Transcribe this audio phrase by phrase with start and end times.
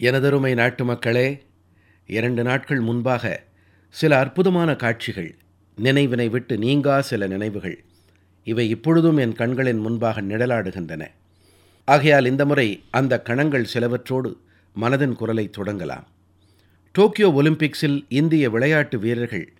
[0.00, 1.42] எனதருமை நாட்டு மக்களே
[2.06, 3.44] இரண்டு நாட்கள் முன்பாக
[3.88, 5.36] சில அற்புதமான காட்சிகள்
[5.82, 7.84] நினைவினை விட்டு நீங்கா சில நினைவுகள்
[8.44, 11.06] இவை இப்பொழுதும் என் கண்களின் முன்பாக நிழலாடுகின்றன.
[11.84, 14.36] ஆகையால் இந்த முறை அந்த கணங்கள் சிலவற்றோடு
[14.80, 16.04] மனதின் குரலை தொடங்கலாம்.
[16.92, 19.52] டோக்கியோ ஒலிம்பிக்ஸில் இந்திய விளையாட்டு வீரர்கள்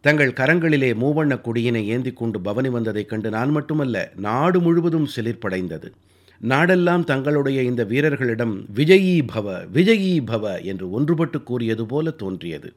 [0.00, 5.92] தங்கள் கரங்களிலே மூவண்ணக் கொடியினை ஏந்தி கொண்டு பவனி வந்ததைக் கண்டு நான் மட்டுமல்ல நாடு முழுவதும் சிலிர்ப்படைந்தது.
[6.42, 12.72] நாடெல்லாம் தங்களுடைய இந்த வீரர்களிடம் விஜயீ பவ விஜயீ பவ என்று ஒன்றுபட்டு கூறியது போல தோன்றியது.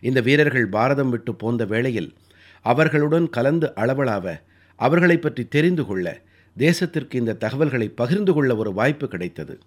[0.00, 2.14] இந்த வீரர்கள் பாரதம் விட்டு போந்த வேளையில்
[2.62, 4.40] அவர்களுடன் கலந்து அளவலாவ
[4.76, 6.20] அவர்களைப் பற்றி தெரிந்து கொள்ள
[6.58, 9.58] தேசத்திற்கு இந்த தகவல்களை பகிர்ந்து கொள்ள ஒரு வாய்ப்பு கிடைத்தது.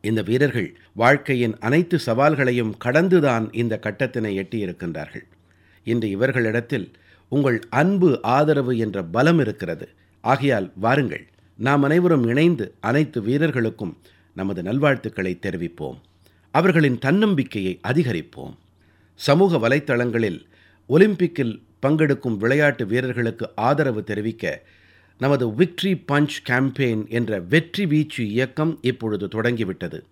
[0.00, 5.24] இந்த வீரர்கள் வாழ்க்கையின் அனைத்து சவால்களையும் கடந்துதான் இந்த கட்டத்தினை எட்டியிருக்கின்றார்கள்.
[5.84, 6.90] இன்று இவர்களிடத்தில்
[7.28, 9.88] உங்கள் அன்பு ஆதரவு என்ற பலம் இருக்கிறது.
[10.20, 11.26] ஆகையால் வாருங்கள்
[11.60, 13.98] நாம் அனைவரும் இணைந்து அனைத்து வீரர்களுக்கும்
[14.34, 15.98] நமது நல்வாழ்த்துக்களை தெரிவிப்போம்.
[16.50, 18.54] அவர்களின் தன்னம்பிக்கையை அதிகரிப்போம்.
[19.14, 20.46] சமூக வலைத்தளங்களில்
[20.88, 24.62] ஒலிம்பிக்கில் பங்கெடுக்கும் விளையாட்டு வீரர்களுக்கு ஆதரவு தெரிவிக்க
[25.18, 30.04] நமது விக்ட்ரி பஞ்ச் கேம்பெயின் என்ற வெற்றி வீச்சு இயக்கம் இப்பொழுது தொடங்கிவிட்டது.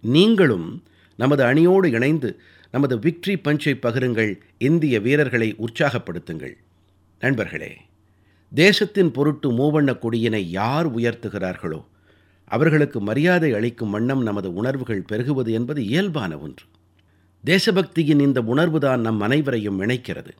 [0.00, 0.82] நீங்களும்
[1.16, 4.38] நமது அணியோடு இணைந்து நமது விக்ட்ரி பஞ்சை பகிருங்கள்.
[4.58, 6.54] இந்திய வீரர்களை உற்சாகப்படுத்துங்கள்.
[7.18, 7.76] நண்பர்களே
[8.54, 11.84] தேசத்தின் பொருட்டு மூவண்ணக் கொடியினை யார் உயர்த்துகிறார்களோ
[12.44, 16.64] அவர்களுக்கு மரியாதை அளிக்கும் வண்ணம் நமது உணர்வுகள் பெருகுவது என்பது இயல்பான ஒன்று.
[17.44, 20.30] தேசபக்தியின் இந்த உணர்வுதான் நம் அனைவரையும் இணைக்கிறது.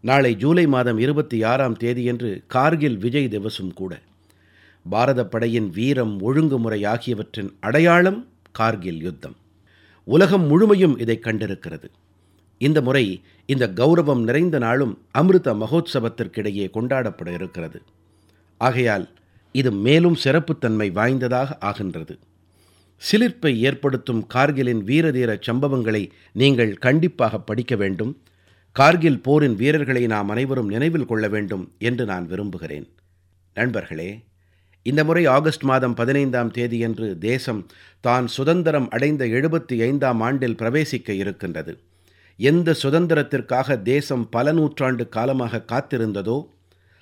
[0.00, 4.00] நாளை ஜூலை மாதம் இருபத்தி ஆறாம் தேதியன்று கார்கில் விஜய் திவசும் கூட
[4.90, 9.36] பாரதப் படையின் வீரம் ஒழுங்குமுறை ஆகியவற்றின் அடையாளம் கார்கில் யுத்தம்.
[10.04, 11.90] உலகம் முழுமையும் இதை கண்டிருக்கிறது.
[12.58, 17.82] இந்த முறை இந்த கௌரவம் நிறைந்த நாளும் அமிர்த மகோத்சவத்திற்கிடையே கொண்டாடப்பட இருக்கிறது.
[18.60, 19.08] ஆகையால்
[19.52, 22.18] இது மேலும் சிறப்புத்தன்மை வாய்ந்ததாக ஆகின்றது.
[23.02, 28.22] சிலிர்ப்பை ஏற்படுத்தும் கார்கிலின் வீரதீர சம்பவங்களை நீங்கள் கண்டிப்பாக படிக்க வேண்டும்.
[28.72, 32.86] கார்கில் போரின் வீரர்களை நாம் அனைவரும் நினைவில் கொள்ள வேண்டும் என்று நான் விரும்புகிறேன்.
[33.54, 34.10] நண்பர்களே
[34.82, 37.66] இந்த முறை ஆகஸ்ட் மாதம் பதினைந்தாம் தேதியன்று தேசம்
[38.00, 41.74] தான் சுதந்திரம் அடைந்த எழுபத்தி ஐந்தாம் ஆண்டில் பிரவேசிக்க இருக்கின்றது.
[42.38, 46.46] எந்த சுதந்திரத்திற்காக தேசம் பல நூற்றாண்டு காலமாக காத்திருந்ததோ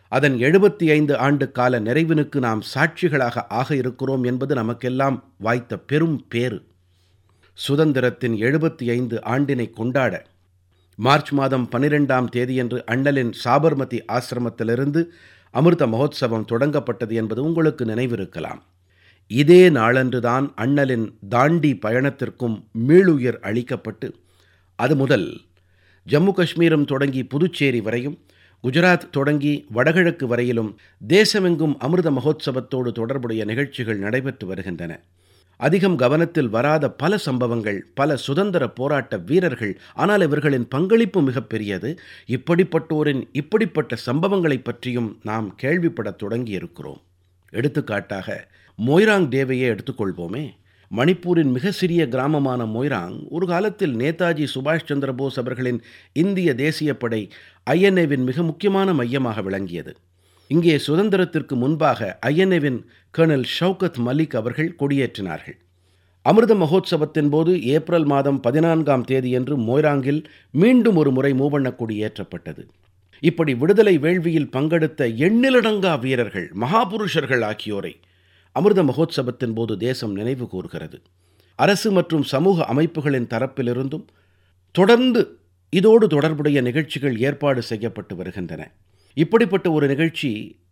[0.08, 6.62] அதன் எழுபத்தி ஐந்து ஆண்டு கால நிறைவினுக்கு நாம் சாட்சிகளாக ஆக இருக்கிறோம் என்பது நமக்கெல்லாம் வாய்த்த பெரும் பேறு.
[7.68, 10.26] சுதந்திரத்தின் எழுபத்தி ஐந்து ஆண்டினை கொண்டாட
[10.96, 15.04] மார்ச் மாதம் பனிரெண்டாம் தேதியன்று அண்ணலின் சாபர்மதி ஆசிரமத்திலிருந்து
[15.50, 18.60] அமிர்த மகோத்சவம் தொடங்கப்பட்டது என்பது உங்களுக்கு நினைவிருக்கலாம்.
[19.26, 24.22] இதே நாளன்றுதான் அண்ணலின் தாண்டி பயணத்திற்கும் மீளுயிர் அளிக்கப்பட்டு
[24.76, 25.40] அது முதல்.
[26.08, 28.18] ஜம்மு காஷ்மீரம் தொடங்கி புதுச்சேரி வரையும்
[28.62, 35.00] குஜராத் தொடங்கி வடகிழக்கு வரையிலும் தேசமெங்கும் அமிர்த மகோத்சவத்தோடு தொடர்புடைய நிகழ்ச்சிகள் நடைபெற்று வருகின்றன.
[35.56, 43.96] அதிகம் கவனத்தில் வராத பல சம்பவங்கள் பல சுதந்திர போராட்ட வீரர்கள் ஆனால் இவர்களின் பங்களிப்பு மிகப்பெரியது இப்படிப்பட்டோரின் இப்படிப்பட்ட
[44.06, 47.02] சம்பவங்களைப் பற்றியும் நாம் கேள்விப்படத் தொடங்கியிருக்கிறோம்.
[47.50, 48.48] எடுத்துக்காட்டாக
[48.86, 50.50] மொய்ராங் தேவையே எடுத்துக்கொள்வோமே.
[50.96, 55.82] மணிப்பூரின் மிக சிறிய கிராமமான மொய்ராங் ஒரு காலத்தில் நேதாஜி சுபாஷ் சந்திரபோஸ் அவர்களின்
[56.12, 57.30] இந்திய தேசியப்படை
[57.70, 59.96] ஐஎன்ஏவின் மிக முக்கியமான மையமாக விளங்கியது.
[60.46, 62.78] இங்கே சுதந்திரத்திற்கு முன்பாக ஐஎன்ஏவின்
[63.18, 65.58] கர்னல் ஷவுகத் மலிக் அவர்கள் கொடியேற்றினார்கள்.
[66.22, 72.68] அமிர்த மகோத்சவத்தின் போது ஏப்ரல் மாதம் பதினான்காம் தேதியன்று மொய்ராங்கில் மீண்டும் ஒரு முறை மூவண்ணக் கொடி ஏற்றப்பட்டது.
[73.20, 77.96] இப்படி விடுதலை வேள்வியில் பங்கெடுத்த எண்ணிலடங்கா வீரர்கள் மகாபுருஷர்கள் ஆகியோரை
[78.54, 80.98] அமிர்த மகோத்சவத்தின் போது தேசம் நினைவு கூர்கிறது
[81.58, 84.06] அரசு மற்றும் சமூக அமைப்புகளின் தரப்பிலிருந்தும்
[84.74, 85.22] தொடர்ந்து
[85.72, 88.62] இதோடு தொடர்புடைய நிகழ்ச்சிகள் ஏற்பாடு செய்யப்பட்டு வருகின்றன.
[89.16, 90.30] இப்படிப்பட்ட ஒரு நிகழ்ச்சி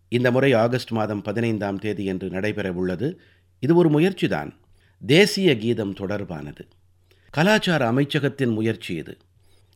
[0.08, 3.08] இந்த முறை ஆகஸ்ட் மாதம் பதினைந்தாம் தேதி என்று நடைபெற உள்ளது.
[3.62, 4.50] இது ஒரு முயற்சிதான்.
[5.02, 6.64] தேசிய கீதம் தொடர்பானது.
[7.30, 9.14] கலாச்சார அமைச்சகத்தின் முயற்சி இது.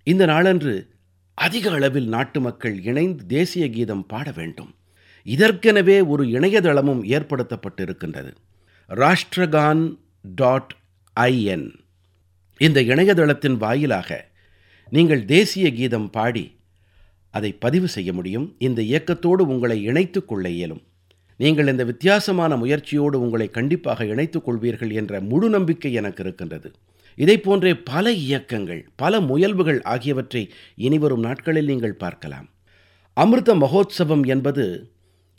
[0.06, 0.74] இந்த நாளன்று
[1.38, 4.72] அதிக அளவில் நாட்டு மக்கள் இணைந்து தேசிய கீதம் பாட வேண்டும்.
[5.34, 8.32] இதற்கெனவே ஒரு இணையதளமும் ஏற்படுத்தப்பட்டிருக்கின்றது.
[8.88, 9.82] ராஷ்டிரகான்
[10.22, 10.72] டாட்
[11.20, 11.66] ஐஎன்
[12.58, 14.28] இந்த இணையதளத்தின் வாயிலாக
[14.90, 16.44] நீங்கள் தேசிய கீதம் பாடி
[17.30, 18.54] அதை பதிவு செய்ய முடியும்.
[18.58, 20.82] இந்த இயக்கத்தோடு உங்களை இணைத்துக் கொள்ள இயலும்.
[21.36, 26.68] நீங்கள் இந்த வித்தியாசமான முயற்சியோடு உங்களை கண்டிப்பாக இணைத்துக் கொள்வீர்கள் என்ற முழு நம்பிக்கை எனக்கு இருக்கின்றது.
[27.18, 30.42] இதை போன்றே பல இயக்கங்கள் பல முயல்வுகள் ஆகியவற்றை
[30.76, 32.48] இனிவரும் நாட்களில் நீங்கள் பார்க்கலாம்.
[33.16, 34.90] அமிர்த மகோத்சவம் என்பது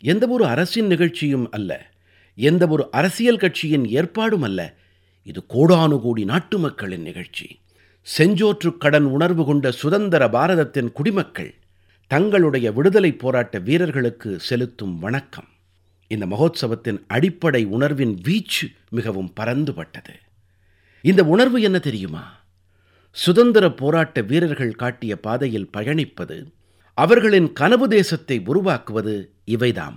[0.02, 1.90] எந்த ஒரு அரசின் நிகழ்ச்சியும் அல்ல
[2.34, 4.74] எந்த ஒரு அரசியல் கட்சியின் ஏற்பாடும் அல்ல
[5.22, 7.60] இது கோடானுகோடி நாட்டு மக்களின் நிகழ்ச்சி.
[8.18, 11.54] செஞ்சோற்று கடன் உணர்வு கொண்ட சுதந்திர பாரதத்தின் குடிமக்கள்
[12.06, 15.48] தங்களுடைய விடுதலை போராட்ட வீரர்களுக்கு செலுத்தும் வணக்கம்.
[16.06, 20.14] இந்த மகோத்சவத்தின் அடிப்படை உணர்வின் வீச்சு மிகவும் பரந்துபட்டது.
[21.00, 22.46] இந்த உணர்வு என்ன தெரியுமா?
[23.10, 26.52] சுதந்திர போராட்ட வீரர்கள் காட்டிய பாதையில் பயணிப்பது
[26.94, 29.96] அவர்களின் கனவு தேசத்தை உருவாக்குவது இவைதாம்.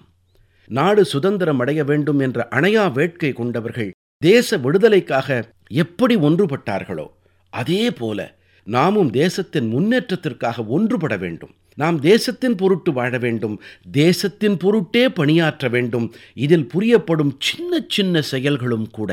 [0.69, 5.49] நாடு சுதந்திரம் அடைய வேண்டும் என்ற அணையா வேட்கை கொண்டவர்கள் தேச விடுதலைக்காக
[5.83, 7.07] எப்படி ஒன்றுபட்டார்களோ
[7.49, 8.19] அதே போல
[8.67, 11.53] நாமும் தேசத்தின் முன்னேற்றத்திற்காக ஒன்றுபட வேண்டும்.
[11.75, 13.55] நாம் தேசத்தின் பொருட்டு வாழ வேண்டும்
[13.91, 16.07] தேசத்தின் பொருட்டே பணியாற்ற வேண்டும்.
[16.33, 19.11] இதில் புரியப்படும் சின்ன சின்ன செயல்களும் கூட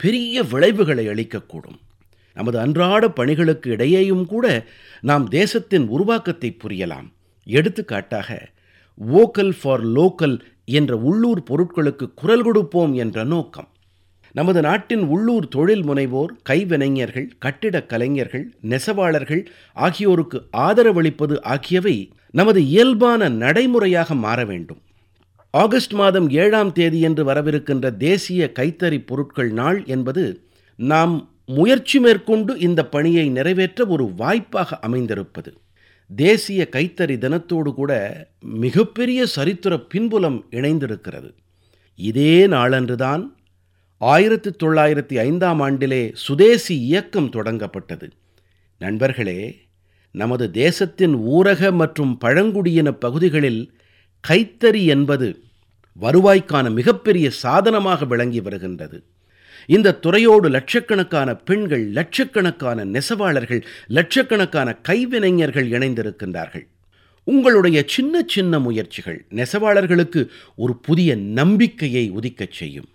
[0.00, 1.78] பெரிய விளைவுகளை அளிக்கக்கூடும்.
[2.36, 4.46] நமது அன்றாட பணிகளுக்கு இடையேயும் கூட
[5.00, 7.08] நாம் தேசத்தின் உருவாக்கத்தை புரியலாம்.
[7.46, 8.48] எடுத்துக்காட்டாக
[8.98, 13.68] வோக்கல் ஃபார் லோக்கல் என்ற உள்ளூர் பொருட்களுக்கு குரல் கொடுப்போம் என்ற நோக்கம்.
[14.32, 24.14] நமது நாட்டின் உள்ளூர் தொழில் முனைவோர் கைவினைஞர்கள் கட்டிடக் கலைஞர்கள் நெசவாளர்கள் ஆகியோருக்கு ஆதரவளிப்பது ஆகியவை நமது இயல்பான நடைமுறையாக
[24.14, 24.80] மாற வேண்டும்.
[25.50, 30.44] ஆகஸ்ட் மாதம் ஏழாம் தேதியன்று வரவிருக்கின்ற தேசிய கைத்தறி பொருட்கள் நாள் என்பது
[30.76, 35.54] நாம் முயற்சி மேற்கொண்டு இந்த பணியை நிறைவேற்ற ஒரு வாய்ப்பாக அமைந்திருப்பது.
[36.16, 37.92] தேசிய கைத்தறி தினத்தோடு கூட
[38.40, 41.30] மிகப்பெரிய சரித்திர பின்புலம் இணைந்திருக்கிறது.
[41.96, 43.36] இதே நாளன்றுதான்
[43.98, 48.10] ஆயிரத்தி தொள்ளாயிரத்தி ஐந்தாம் ஆண்டிலே சுதேசி இயக்கம் தொடங்கப்பட்டது.
[48.78, 49.60] நண்பர்களே
[50.12, 53.72] நமது தேசத்தின் ஊரக மற்றும் பழங்குடியின பகுதிகளில்
[54.28, 55.42] கைத்தறி என்பது
[56.00, 59.04] வருவாய்க்கான மிகப்பெரிய சாதனமாக விளங்கி வருகின்றது.
[59.66, 66.66] இந்த துறையோடு லட்சக்கணக்கான பெண்கள் லட்சக்கணக்கான நெசவாளர்கள் லட்சக்கணக்கான கைவினைஞர்கள் இணைந்திருக்கின்றார்கள்.
[67.24, 72.88] உங்களுடைய சின்ன சின்ன முயற்சிகள் நெசவாளர்களுக்கு ஒரு புதிய நம்பிக்கையை உதிக்கச் செய்யும்.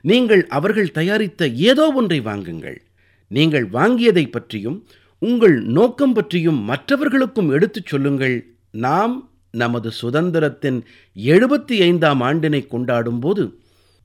[0.00, 2.82] நீங்கள் அவர்கள் தயாரித்த ஏதோ ஒன்றை வாங்குங்கள்.
[3.28, 4.86] நீங்கள் வாங்கியதை பற்றியும்
[5.18, 8.54] உங்கள் நோக்கம் பற்றியும் மற்றவர்களுக்கும் எடுத்துச் சொல்லுங்கள்.
[8.70, 10.80] நாம் நமது சுதந்திரத்தின்
[11.16, 13.58] எழுபத்தி ஐந்தாம் ஆண்டினை கொண்டாடும் போது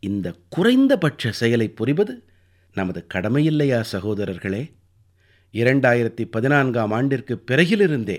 [0.08, 2.14] இந்த குறைந்தபட்ச செயலை புரிவது
[2.76, 4.72] நமது கடமையில்லையா சகோதரர்களே?
[5.54, 8.18] இரண்டாயிரத்தி பதினான்காம் ஆண்டிற்கு பிறகிலிருந்தே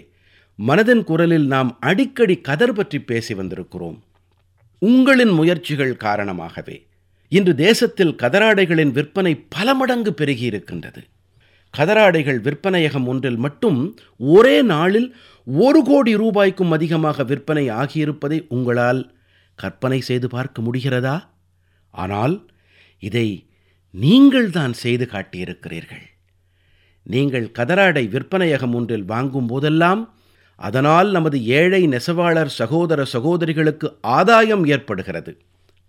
[0.58, 3.98] மனதின் குரலில் நாம் அடிக்கடி கதர் பற்றி பேசி வந்திருக்கிறோம்.
[4.78, 6.86] உங்களின் முயற்சிகள் காரணமாகவே
[7.28, 11.02] இன்று தேசத்தில் கதராடைகளின் விற்பனை பல மடங்கு பெருகியிருக்கின்றது
[11.74, 13.78] கதராடைகள் விற்பனையகம் ஒன்றில் மட்டும்
[14.18, 15.08] ஒரே நாளில்
[15.46, 19.16] ஒரு கோடி ரூபாய்க்கும் அதிகமாக விற்பனை ஆகியிருப்பதை உங்களால்
[19.58, 21.16] கற்பனை செய்து பார்க்க முடிகிறதா?
[22.02, 22.34] ஆனால்
[23.02, 23.28] இதை
[23.94, 26.04] நீங்கள் தான் செய்து காட்டியிருக்கிறீர்கள்.
[27.06, 30.02] நீங்கள் கதராடை விற்பனையகம் ஒன்றில் வாங்கும் போதெல்லாம்
[30.58, 33.86] அதனால் நமது ஏழை நெசவாளர் சகோதர சகோதரிகளுக்கு
[34.16, 35.32] ஆதாயம் ஏற்படுகிறது.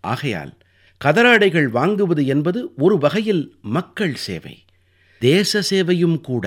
[0.04, 0.54] ஆகையால்
[1.02, 3.44] கதராடைகள் வாங்குவது என்பது ஒரு வகையில்
[3.78, 4.56] மக்கள் சேவை
[5.22, 6.46] தேச சேவையும் கூட.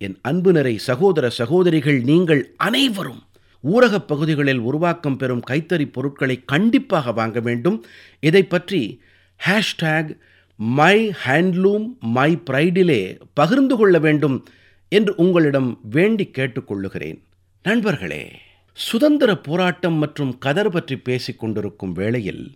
[0.00, 3.22] என் அன்பு நிறை சகோதர சகோதரிகள் நீங்கள் அனைவரும்
[3.64, 7.84] ஊரகப் பகுதிகளில் உருவாக்கம் பெறும் கைத்தறி பொருட்களை கண்டிப்பாக வாங்க வேண்டும்.
[8.20, 9.00] இதை பற்றி
[9.46, 10.18] ஹேஷ்டேக்
[10.56, 14.44] மை ஹேண்ட்லூம் மை ப்ரைடிலே பகிர்ந்து கொள்ள வேண்டும்
[14.88, 17.20] என்று உங்களிடம் வேண்டி கேட்டுக்கொள்ளுகிறேன்
[17.62, 18.30] நண்பர்களே
[18.72, 22.52] சுதந்திர போராட்டம் மற்றும் கதர் பற்றி பேசிக் கொண்டிருக்கும் வேளையில்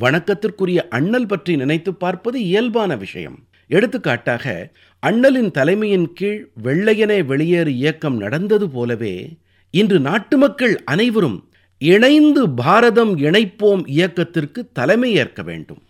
[0.00, 3.38] வணக்கத்திற்குரிய அண்ணல் பற்றி நினைத்து பார்ப்பது இயல்பான விஷயம்.
[3.66, 9.36] எடுத்துக்காட்டாக அண்ணலின் தலைமையின் கீழ் வெள்ளையனே வெளியேறு இயக்கம் நடந்தது போலவே
[9.70, 11.48] இன்று நாட்டு மக்கள் அனைவரும்
[11.78, 15.82] இணைந்து பாரதம் இணைப்போம் இயக்கத்திற்கு தலைமையேற்க வேண்டும்.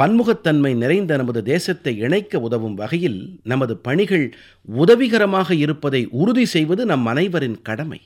[0.00, 4.34] பன்முகத்தன்மை நிறைந்த நமது தேசத்தை இணைக்க உதவும் வகையில் நமது பணிகள்
[4.64, 8.00] உதவிகரமாக இருப்பதை உறுதி செய்வது நம் அனைவரின் கடமை.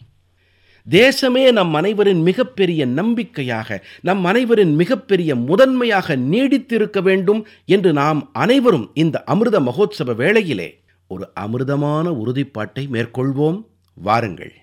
[0.90, 9.22] தேசமே நம் அனைவரின் மிகப்பெரிய நம்பிக்கையாக நம் அனைவரின் மிகப்பெரிய முதன்மையாக நீடித்திருக்க வேண்டும் என்று நாம் அனைவரும் இந்த
[9.22, 13.64] அமிர்த மகோத்சவ வேளையிலே ஒரு அமிர்தமான உறுதிப்பாட்டை மேற்கொள்வோம்.
[13.94, 14.54] வாருங்கள்.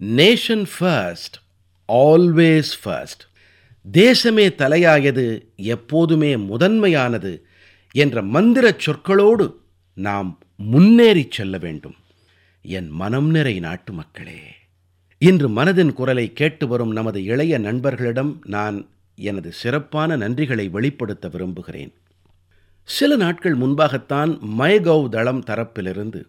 [0.00, 1.36] நேஷன் ஃபர்ஸ்ட்
[1.92, 3.22] ஆல்வேஸ் ஃபர்ஸ்ட்
[3.92, 7.46] தேசமே தலையாயது எப்போதுமே முதன்மையானது
[7.92, 9.54] என்ற மந்திரச் சொற்களோடு
[9.94, 11.94] நாம் முன்னேறிச் செல்ல வேண்டும்.
[12.62, 14.40] என் மனம் நிறை நாட்டு மக்களே
[15.18, 21.92] இன்று மனதின் குரலை கேட்டு வரும் நமது இளைய நண்பர்களிடம் நான் எனது சிறப்பான நன்றிகளை வெளிப்படுத்த விரும்புகிறேன்.
[22.82, 26.24] சில நாட்கள் முன்பாகத்தான் மைகவ் தளம் தரப்பிலிருந்து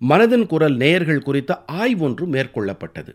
[0.00, 3.12] மனதின் குரல் நேயர்கள் குறித்த ஆய்வொன்று மேற்கொள்ளப்பட்டது.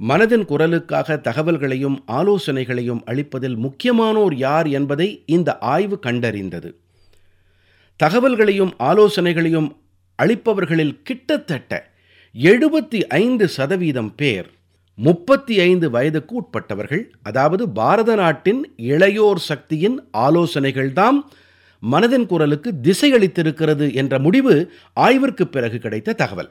[0.00, 6.70] மனதின் குரலுக்காக தகவல்களையும் ஆலோசனைகளையும் அளிப்பதில் முக்கியமானோர் யார் என்பதை இந்த ஆய்வு கண்டறிந்தது.
[8.00, 9.68] தகவல்களையும் ஆலோசனைகளையும்
[10.22, 11.90] அளிப்பவர்களில் கிட்டத்தட்ட
[12.34, 14.50] எழுபத்தி ஐந்து சதவீதம் பேர்
[14.94, 21.18] முப்பத்தி ஐந்து வயதுக்கு உட்பட்டவர்கள் அதாவது பாரத நாட்டின் இளையோர் சக்தியின் ஆலோசனைகள்தாம்
[21.90, 26.50] மனதின் குரலுக்கு திசையளித்திருக்கிறது என்ற முடிவு ஆய்விற்கு பிறகு கிடைத்த தகவல்.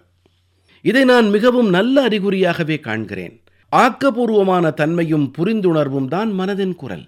[0.81, 3.41] இதை நான் மிகவும் நல்ல அறிகுறியாகவே காண்கிறேன்.
[3.75, 7.07] ஆக்கப்பூர்வமான தன்மையும் புரிந்துணர்வும் தான் மனதின் குரல்.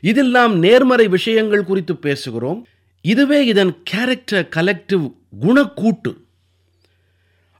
[0.00, 2.62] இதில் நாம் நேர்மறை விஷயங்கள் குறித்து பேசுகிறோம்.
[3.00, 6.12] இதுவே இதன் கேரக்டர் கலெக்டிவ் குணக்கூட்டு.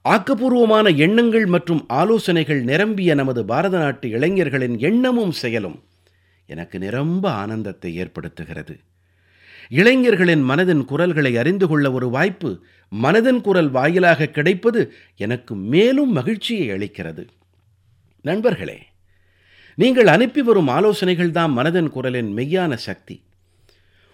[0.05, 5.83] ஆக்கப்பூர்வமான எண்ணங்கள் மற்றும் ஆலோசனைகள் நிரம்பிய நமது பாரத நாட்டு இளைஞர்களின் எண்ணமும் செயலும்
[6.47, 8.77] எனக்கு நிரம்ப ஆனந்தத்தை ஏற்படுத்துகிறது.
[9.69, 12.65] இளைஞர்களின் மனதின் குரல்களை அறிந்து கொள்ள ஒரு வாய்ப்பு
[13.03, 17.27] மனதின் குரல் வாயிலாக கிடைப்பது எனக்கு மேலும் மகிழ்ச்சியை அளிக்கிறது.
[18.21, 18.83] நண்பர்களே
[19.75, 23.25] நீங்கள் அனுப்பி வரும் ஆலோசனைகள் தாம் மனதின் குரலின் மெய்யான சக்தி.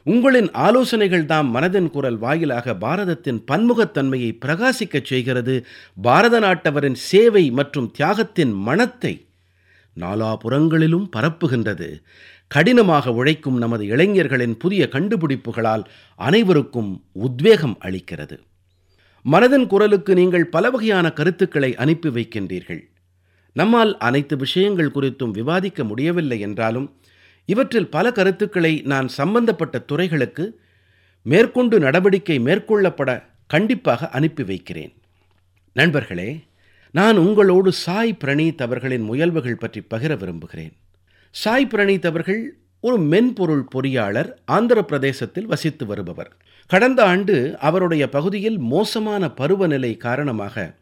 [0.04, 5.66] உங்களின் ஆலோசனைகள் தாம் மனதின் குரல் வாயிலாக பாரதத்தின் பன்முகத்தன்மையை பிரகாசிக்கச் செய்கிறது.
[6.02, 9.26] பாரத நாட்டவரின் சேவை மற்றும் தியாகத்தின் மனத்தை
[10.00, 12.02] நாலாபுறங்களிலும் பரப்புகின்றது.
[12.54, 15.84] கடினமாக உழைக்கும் நமது இளைஞர்களின் புதிய கண்டுபிடிப்புகளால்
[16.16, 18.36] அனைவருக்கும் உத்வேகம் அளிக்கிறது.
[19.24, 22.82] மனதின் குரலுக்கு நீங்கள் பல வகையான கருத்துக்களை அனுப்பி வைக்கின்றீர்கள்.
[23.52, 27.00] நம்மால் அனைத்து விஷயங்கள் குறித்தும் விவாதிக்க முடியவில்லை என்றாலும்
[27.44, 30.60] இவற்றில் பல கருத்துக்களை நான் சம்பந்தப்பட்ட துறைகளுக்கு
[31.22, 34.92] மேற்கொண்டு நடவடிக்கை மேற்கொள்ளப்பட கண்டிப்பாக அனுப்பி வைக்கிறேன்.
[35.72, 36.30] நண்பர்களே
[36.90, 40.72] நான் உங்களோடு சாய் பிரணீத் அவர்களின் முயல்வுகள் பற்றி பகிர விரும்புகிறேன்.
[41.34, 46.36] சாய் பிரணீத் அவர்கள் ஒரு மென்பொருள் பொறியாளர் ஆந்திர பிரதேசத்தில் வசித்து வருபவர்.
[46.66, 50.74] கடந்த ஆண்டு அவருடைய பகுதியில் மோசமான பருவநிலை காரணமாக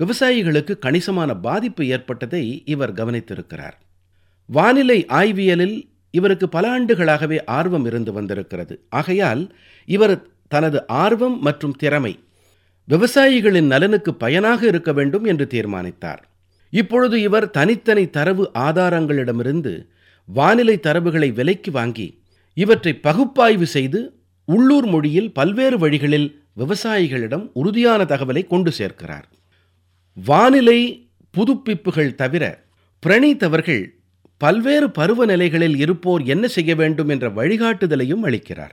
[0.00, 3.72] விவசாயிகளுக்கு கணிசமான பாதிப்பு ஏற்பட்டதை இவர் கவனித்திருக்கிறார்.
[4.46, 8.82] வானிலை ஆய்வியலில் இவருக்கு பல ஆண்டுகளாகவே ஆர்வம் இருந்து வந்திருக்கிறது.
[8.88, 12.18] ஆகையால் இவர் தனது ஆர்வம் மற்றும் திறமை
[12.88, 16.28] விவசாயிகளின் நலனுக்கு பயனாக இருக்க வேண்டும் என்று தீர்மானித்தார்.
[16.70, 19.88] இப்பொழுது இவர் தனித்தனி தரவு ஆதாரங்களிடமிருந்து
[20.24, 22.22] வானிலை தரவுகளை விலைக்கு வாங்கி
[22.54, 29.22] இவற்றை பகுப்பாய்வு செய்து உள்ளூர் மொழியில் பல்வேறு வழிகளில் விவசாயிகளிடம் உறுதியான தகவலை கொண்டு சேர்க்கிறார்.
[30.14, 32.64] வானிலை புதுப்பிப்புகள் தவிர
[33.06, 33.98] பிரணீத் அவர்கள்
[34.36, 38.70] பல்வேறு பருவநிலைகளில் இருப்போர் என்ன செய்ய வேண்டும் என்ற வழிகாட்டுதலையும் அளிக்கிறார்.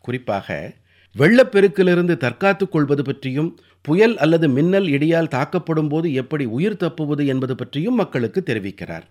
[0.00, 0.74] குறிப்பாக
[1.18, 7.94] வெள்ளப்பெருக்கிலிருந்து தற்காத்துக் கொள்வது பற்றியும் புயல் அல்லது மின்னல் இடியால் தாக்கப்படும் போது எப்படி உயிர் தப்புவது என்பது பற்றியும்
[7.94, 9.02] மக்களுக்கு தெரிவிக்கிறார்.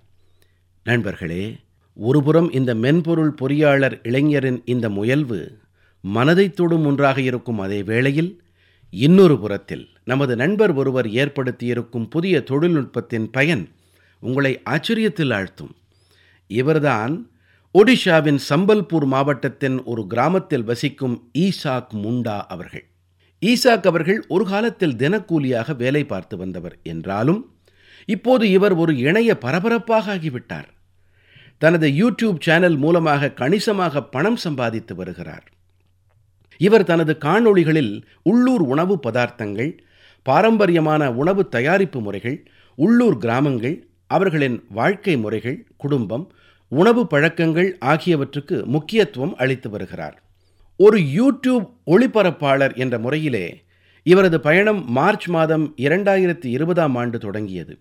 [0.88, 1.56] நண்பர்களே
[1.94, 5.58] ஒருபுறம் இந்த மென்பொருள் பொறியாளர் இளைஞரின் இந்த முயல்வு
[6.02, 8.42] மனதைத் தொடும் ஒன்றாக இருக்கும் அதே வேளையில்
[8.90, 13.70] இன்னொரு புறத்தில் நமது நண்பர் ஒருவர் ஏற்படுத்தியிருக்கும் புதிய தொழில்நுட்பத்தின் பயன்
[14.20, 15.72] உங்களை ஆச்சரியத்தில் ஆழ்த்தும்.
[16.48, 17.32] இவர்தான்
[17.74, 22.86] ஒடிஷாவின் சம்பல்பூர் மாவட்டத்தின் ஒரு கிராமத்தில் வசிக்கும் ஈசாக் முண்டா அவர்கள்.
[23.46, 27.52] ஈசாக் அவர்கள் ஒரு காலத்தில் தினக்கூலியாக வேலை பார்த்து வந்தவர் என்றாலும்
[28.06, 30.76] இப்போது இவர் ஒரு இணைய பரபரப்பாக ஆகிவிட்டார்.
[31.58, 35.46] தனது யூடியூப் சேனல் மூலமாக கணிசமாக பணம் சம்பாதித்து வருகிறார்.
[36.58, 39.78] இவர் தனது காணொளிகளில் உள்ளூர் உணவு பதார்த்தங்கள்
[40.24, 46.32] பாரம்பரியமான உணவு தயாரிப்பு முறைகள் உள்ளூர் கிராமங்கள் அவர்களின் வாழ்க்கை முறைகள் குடும்பம்
[46.68, 50.24] உணவு பழக்கங்கள் ஆகியவற்றுக்கு முக்கியத்துவம் அளித்து வருகிறார்.
[50.78, 53.64] ஒரு யூடியூப் ஒளிபரப்பாளர் என்ற முறையிலே
[54.04, 57.80] இவரது பயணம் மார்ச் மாதம் இரண்டாயிரத்தி இருபதாம் ஆண்டு தொடங்கியது.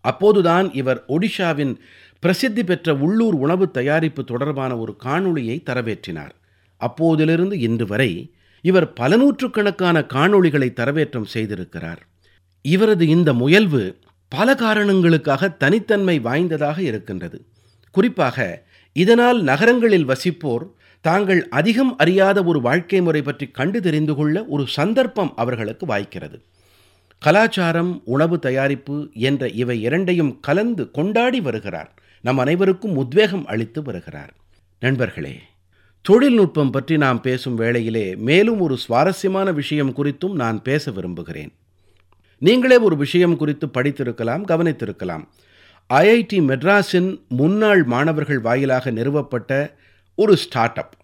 [0.00, 1.76] அப்போதுதான் இவர் ஒடிஷாவின்
[2.24, 6.34] பிரசித்தி பெற்ற உள்ளூர் உணவு தயாரிப்பு தொடர்பான ஒரு காணொளியை தரவேற்றினார்.
[6.80, 12.00] அப்போதிலிருந்து இன்று வரை இவர் பல நூற்றுக்கணக்கான காணொளிகளை தரவேற்றம் செய்திருக்கிறார்.
[12.62, 13.82] இவரது இந்த முயல்வு
[14.28, 17.38] பல காரணங்களுக்காக தனித்தன்மை வாய்ந்ததாக இருக்கின்றது.
[17.90, 18.62] குறிப்பாக
[18.92, 20.64] இதனால் நகரங்களில் வசிப்போர்
[21.00, 26.38] தாங்கள் அதிகம் அறியாத ஒரு வாழ்க்கை முறை பற்றி கண்டு தெரிந்து கொள்ள ஒரு சந்தர்ப்பம் அவர்களுக்கு வாய்க்கிறது.
[27.18, 31.92] கலாச்சாரம் உணவு தயாரிப்பு என்ற இவை இரண்டையும் கலந்து கொண்டாடி வருகிறார்.
[32.24, 34.30] நம் அனைவருக்கும் உத்வேகம் அளித்து வருகிறார்.
[34.80, 35.40] நண்பர்களே
[36.02, 41.52] தொழில்நுட்பம் பற்றி நாம் பேசும் வேளையிலே மேலும் ஒரு சுவாரஸ்யமான விஷயம் குறித்தும் நான் பேச விரும்புகிறேன்.
[42.38, 45.24] நீங்களே ஒரு விஷயம் குறித்து படித்திருக்கலாம் கவனித்திருக்கலாம்.
[45.94, 49.74] ஐஐடி மெட்ராஸின் முன்னாள் மாணவர்கள் வாயிலாக நிறுவப்பட்ட
[50.14, 50.96] ஒரு ஸ்டார்ட் அப்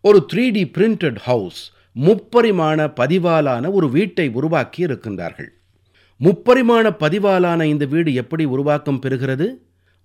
[0.00, 5.50] ஒரு த்ரீ டி பிரிண்டட் ஹவுஸ் முப்பரிமாண பதிவாலான ஒரு வீட்டை உருவாக்கி இருக்கின்றார்கள்.
[6.20, 9.48] முப்பரிமாண பதிவாலான இந்த வீடு எப்படி உருவாக்கம் பெறுகிறது?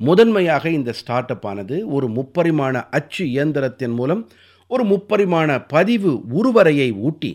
[0.07, 4.21] முதன்மையாக இந்த ஸ்டார்ட் அப் ஆனது ஒரு முப்பரிமாண அச்சு இயந்திரத்தின் மூலம்
[4.71, 7.31] ஒரு முப்பரிமாண பதிவு உருவரையை ஊட்டி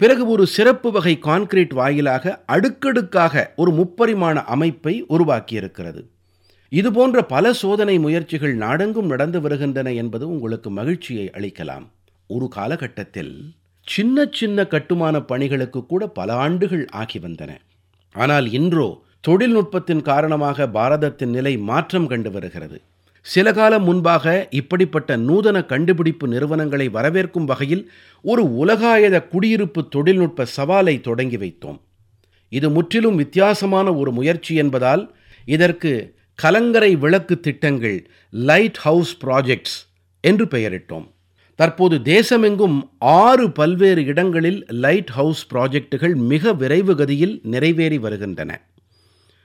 [0.00, 6.00] பிறகு ஒரு சிறப்பு வகை கான்கிரீட் வாயிலாக அடுக்கடுக்காக ஒரு முப்பரிமாண அமைப்பை உருவாக்கியிருக்கிறது.
[6.72, 11.86] இதுபோன்ற பல சோதனை முயற்சிகள் நாடெங்கும் நடந்து வருகின்றன என்பது உங்களுக்கு மகிழ்ச்சியை அளிக்கலாம்.
[12.30, 13.34] ஒரு காலகட்டத்தில்
[13.86, 17.52] சின்ன சின்ன கட்டுமான பணிகளுக்கு கூட பல ஆண்டுகள் ஆகி வந்தன.
[18.14, 18.88] ஆனால் இன்றோ
[19.26, 22.80] தொழில்நுட்பத்தின் காரணமாக பாரதத்தின் நிலை மாற்றம் கண்டு வருகிறது.
[23.26, 27.90] சில காலம் முன்பாக இப்படிப்பட்ட நூதன கண்டுபிடிப்பு நிறுவனங்களை வரவேற்கும் வகையில்
[28.22, 31.78] ஒரு உலகாயத குடியிருப்பு தொழில்நுட்ப சவாலை தொடங்கி வைத்தோம்.
[32.48, 35.14] இது முற்றிலும் வித்தியாசமான ஒரு முயற்சி என்பதால்
[35.44, 35.92] இதற்கு
[36.34, 39.78] கலங்கரை விளக்கு திட்டங்கள் லைட் ஹவுஸ் ப்ராஜெக்ட்ஸ்
[40.20, 41.06] என்று பெயரிட்டோம்.
[41.54, 48.52] தற்போது தேசமெங்கும் ஆறு பல்வேறு இடங்களில் லைட் ஹவுஸ் ப்ராஜெக்டுகள் மிக விரைவு கதியில் நிறைவேறி வருகின்றன.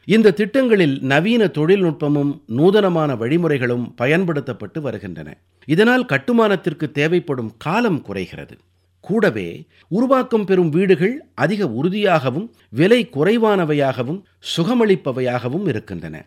[0.08, 5.30] இந்த திட்டங்களில் நவீன தொழில்நுட்பமும் நூதனமான வழிமுறைகளும் பயன்படுத்தப்பட்டு வருகின்றன.
[5.66, 8.56] இதனால் கட்டுமானத்திற்கு தேவைப்படும் காலம் குறைகிறது.
[9.00, 14.22] கூடவே உருவாக்கம் பெறும் வீடுகள் அதிக உறுதியாகவும் விலை குறைவானவையாகவும்
[14.58, 16.26] சுகமளிப்பவையாகவும் இருக்கின்றன.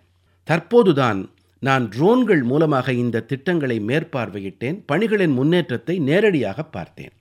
[0.51, 1.23] தற்போதுதான்
[1.59, 7.13] நான் ட்ரோன்கள் மூலமாக இந்த திட்டங்களை மேற்பார்வையிட்டேன் பணிகளின் முன்னேற்றத்தை நேரடியாக பார்த்தேன்.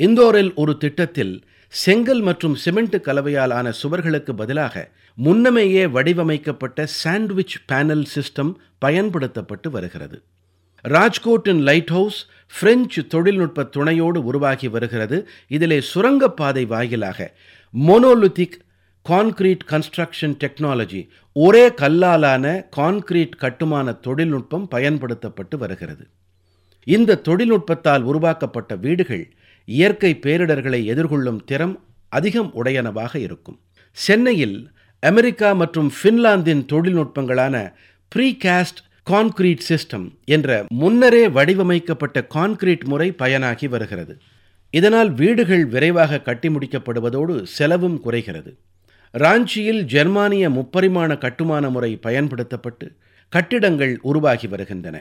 [0.00, 1.34] இந்தோரில் ஒரு திட்டத்தில்
[1.68, 10.22] செங்கல் மற்றும் சிமெண்ட் கலவையால் ஆன சுவர்களுக்கு பதிலாக முன்னமேயே வடிவமைக்கப்பட்ட சாண்ட்விச் பேனல் சிஸ்டம் பயன்படுத்தப்பட்டு வருகிறது.
[10.84, 12.26] ராஜ்கோட்டின் லைட் ஹவுஸ்
[12.60, 15.28] பிரெஞ்சு தொழில்நுட்ப துணையோடு உருவாகி வருகிறது.
[15.48, 17.32] இதிலே சுரங்கப்பாதை வாயிலாக
[17.74, 18.56] மோனோலித்திக்
[19.08, 26.06] கான்கிரீட் கன்ஸ்ட்ரக்ஷன் டெக்னாலஜி ஒரே கல்லாலான கான்கிரீட் கட்டுமான தொழில்நுட்பம் பயன்படுத்தப்பட்டு வருகிறது.
[26.86, 29.32] இந்த தொழில்நுட்பத்தால் உருவாக்கப்பட்ட வீடுகள்
[29.68, 31.74] இயற்கை பேரிடர்களை எதிர்கொள்ளும் திறம்
[32.08, 33.58] அதிகம் உடையனவாக இருக்கும்.
[33.96, 34.70] சென்னையில்
[35.02, 37.56] அமெரிக்கா மற்றும் ஃபின்லாந்தின் தொழில்நுட்பங்களான
[38.12, 44.14] ப்ரீகாஸ்ட் கான்கிரீட் சிஸ்டம் என்ற முன்னரே வடிவமைக்கப்பட்ட கான்கிரீட் முறை பயனாகி வருகிறது.
[44.74, 48.50] இதனால் வீடுகள் விரைவாக கட்டி முடிக்கப்படுவதோடு செலவும் குறைகிறது.
[49.14, 52.88] ராஞ்சியில் ஜெர்மானிய முப்பரிமாண கட்டுமான முறை பயன்படுத்தப்பட்டு
[53.32, 54.96] கட்டிடங்கள் உருவாகி வருகின்றன.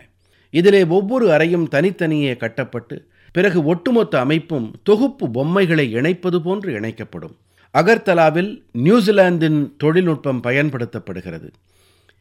[0.54, 2.98] இதிலே ஒவ்வொரு அறையும் தனித்தனியே கட்டப்பட்டு
[3.32, 7.36] பிறகு ஒட்டுமொத்த அமைப்பும் தொகுப்பு பொம்மைகளை இணைப்பது போன்று இணைக்கப்படும்.
[7.74, 11.50] அகர்தலாவில் நியூசிலாந்தின் தொழில்நுட்பம் பயன்படுத்தப்படுகிறது.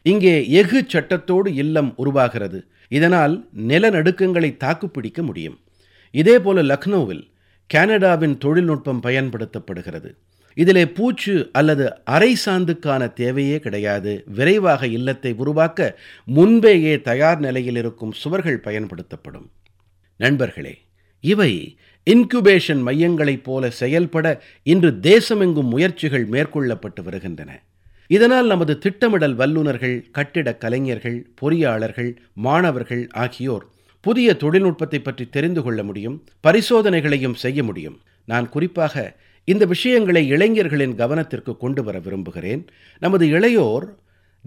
[0.03, 2.65] இங்கே எஃகு சட்டத்தோடு இல்லம் உருவாகிறது.
[2.89, 5.61] இதனால் நிலநடுக்கங்களை தாக்குப்பிடிக்க முடியும்.
[6.13, 7.31] இதேபோல லக்னோவில்
[7.67, 10.11] கனடாவின் தொழில்நுட்பம் பயன்படுத்தப்படுகிறது.
[10.55, 14.25] இதிலே பூச்சு அல்லது அரை சாந்துக்கான தேவையே கிடையாது.
[14.27, 19.51] விரைவாக இல்லத்தை உருவாக்க முன்பேயே தயார் நிலையில் இருக்கும் சுவர்கள் பயன்படுத்தப்படும்.
[20.17, 20.86] நண்பர்களே
[21.21, 21.77] இவை
[22.11, 27.63] இன்குபேஷன் மையங்களைப் போல செயல்பட இன்று தேசமெங்கும் முயற்சிகள் மேற்கொள்ளப்பட்டு வருகின்றன.
[28.07, 33.67] இதனால் நமது திட்டமிடல் வல்லுநர்கள் கட்டிடக் கலைஞர்கள் பொறியாளர்கள் மாணவர்கள் ஆகியோர்
[34.01, 38.01] புதிய தொழில்நுட்பத்தை பற்றி தெரிந்து கொள்ள முடியும் பரிசோதனைகளையும் செய்ய முடியும்.
[38.25, 42.67] நான் குறிப்பாக இந்த விஷயங்களை இளைஞர்களின் கவனத்திற்கு கொண்டு வர விரும்புகிறேன்.
[42.99, 43.87] நமது இளையோர்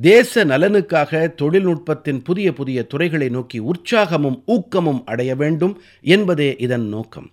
[0.02, 7.32] தேச நலனுக்காக தொழில்நுட்பத்தின் புதிய புதிய துறைகளை நோக்கி உற்சாகமும் ஊக்கமும் அடைய வேண்டும் என்பதே இதன் நோக்கம்.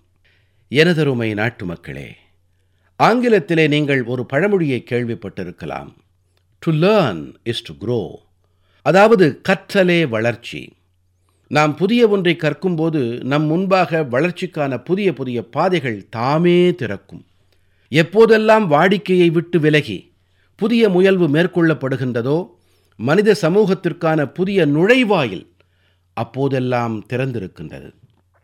[0.70, 2.16] எனதருமை நாட்டு மக்களே
[3.02, 5.92] ஆங்கிலத்திலே நீங்கள் ஒரு பழமொழியை கேள்விப்பட்டிருக்கலாம்.
[6.58, 8.10] To learn is to grow
[8.82, 10.72] அதாவது கற்றலே வளர்ச்சி.
[11.48, 17.24] நாம் புதிய ஒன்றை கற்கும்போது நம் முன்பாக வளர்ச்சிக்கான புதிய புதிய பாதைகள் தாமே திறக்கும்.
[17.90, 20.14] எப்போதெல்லாம் வாடிக்கையை விட்டு விலகி
[20.56, 22.54] புதிய முயல்வு மேற்கொள்ளப்படுகின்றதோ
[22.96, 25.46] மனித சமூகத்திற்கான புதிய நுழைவாயில்
[26.14, 27.90] அப்போதெல்லாம் திறந்திருக்கின்றது.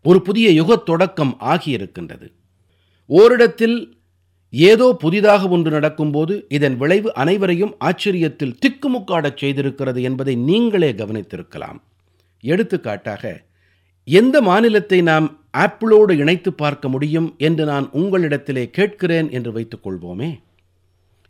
[0.02, 2.32] ஒரு புதிய யுகத் தொடக்கம் ஆகியிருக்கின்றது.
[3.06, 3.96] ஓரிடத்தில்
[4.50, 11.78] ஏதோ புதிதாக ஒன்று நடக்கும்போது இதன் விளைவு அனைவரையும் ஆச்சரியத்தில் திக்குமுக்காடச் செய்திருக்கிறது என்பதை நீங்களே கவனித்திருக்கலாம்.
[12.40, 13.42] எடுத்துக்காட்டாக
[14.04, 20.38] எந்த மாநிலத்தை நாம் ஆப்பிளோடு இணைத்து பார்க்க முடியும் என்று நான் உங்களிடத்திலே கேட்கிறேன் என்று வைத்துக் கொள்வோமே?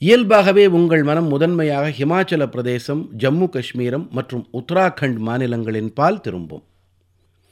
[0.06, 6.62] இயல்பாகவே உங்கள் மனம் முதன்மையாக ஹிமாச்சல பிரதேசம் ஜம்மு காஷ்மீரம் மற்றும் உத்தராகண்ட் மாநிலங்களின் பால் திரும்பும்.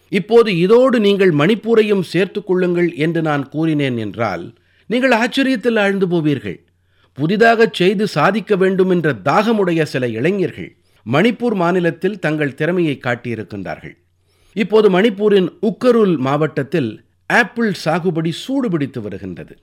[0.08, 4.44] இப்போது இதோடு நீங்கள் மணிப்பூரையும் சேர்த்துக் கொள்ளுங்கள் என்று நான் கூறினேன் என்றால்
[4.86, 6.58] நீங்கள் ஆச்சரியத்தில் ஆழ்ந்து போவீர்கள்.
[7.18, 10.70] புதிதாகச் செய்து சாதிக்க வேண்டும் என்ற தாகமுடைய சில இளைஞர்கள்
[11.06, 13.96] மணிப்பூர் மாநிலத்தில் தங்கள் திறமையை காட்டியிருக்கின்றார்கள்.
[14.52, 16.92] இப்போது மணிப்பூரின் உக்கருல் மாவட்டத்தில்
[17.30, 19.54] ஆப்பிள் சாகுபடி சூடுபிடித்து வருகின்றது.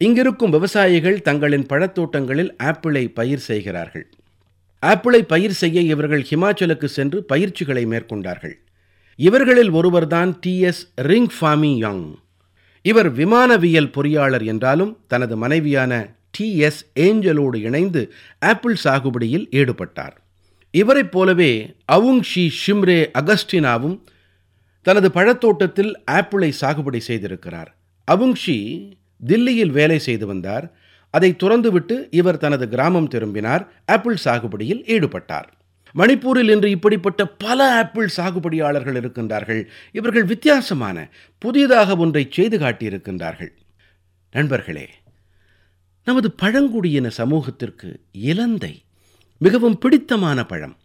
[0.00, 4.10] இங்கிருக்கும் விவசாயிகள் தங்களின் பழத்தோட்டங்களில் ஆப்பிளை பயிர் செய்கிறார்கள்.
[4.78, 8.54] ஆப்பிளை பயிர் செய்ய இவர்கள் ஹிமாச்சலுக்கு சென்று பயிற்சிகளை மேற்கொண்டார்கள்.
[9.16, 12.14] இவர்களில் ஒருவர்தான் டி எஸ் ரிங் ஃபாமி யாங்
[12.82, 20.16] இவர் விமானவியல் பொறியாளர் என்றாலும் தனது மனைவியான டி எஸ் ஏஞ்சலோடு இணைந்து ஆப்பிள் சாகுபடியில் ஈடுபட்டார்.
[20.70, 24.00] இவரைப் போலவே அவுங் ஷி ஷிம்ரே அகஸ்டினாவும்
[24.82, 27.70] தனது பழத்தோட்டத்தில் ஆப்பிளை சாகுபடி செய்திருக்கிறார்.
[28.10, 28.58] அவுங்ஷி
[29.26, 30.74] தில்லியில் வேலை செய்து வந்தார்.
[31.10, 33.72] அதை துறந்துவிட்டு இவர் தனது கிராமம் திரும்பினார்.
[33.86, 35.48] ஆப்பிள் சாகுபடியில் ஈடுபட்டார்.
[35.94, 39.64] மணிப்பூரில் இன்று இப்படிப்பட்ட பல ஆப்பிள் சாகுபடியாளர்கள் இருக்கின்றார்கள்.
[39.92, 43.52] இவர்கள் வித்தியாசமான புதியதாக ஒன்றை செய்து காட்டியிருக்கின்றார்கள்.
[44.30, 44.88] நண்பர்களே
[46.04, 48.82] நமது பழங்குடியின சமூகத்திற்கு இலந்தை
[49.38, 50.76] மிகவும் பிடித்தமான பழம்.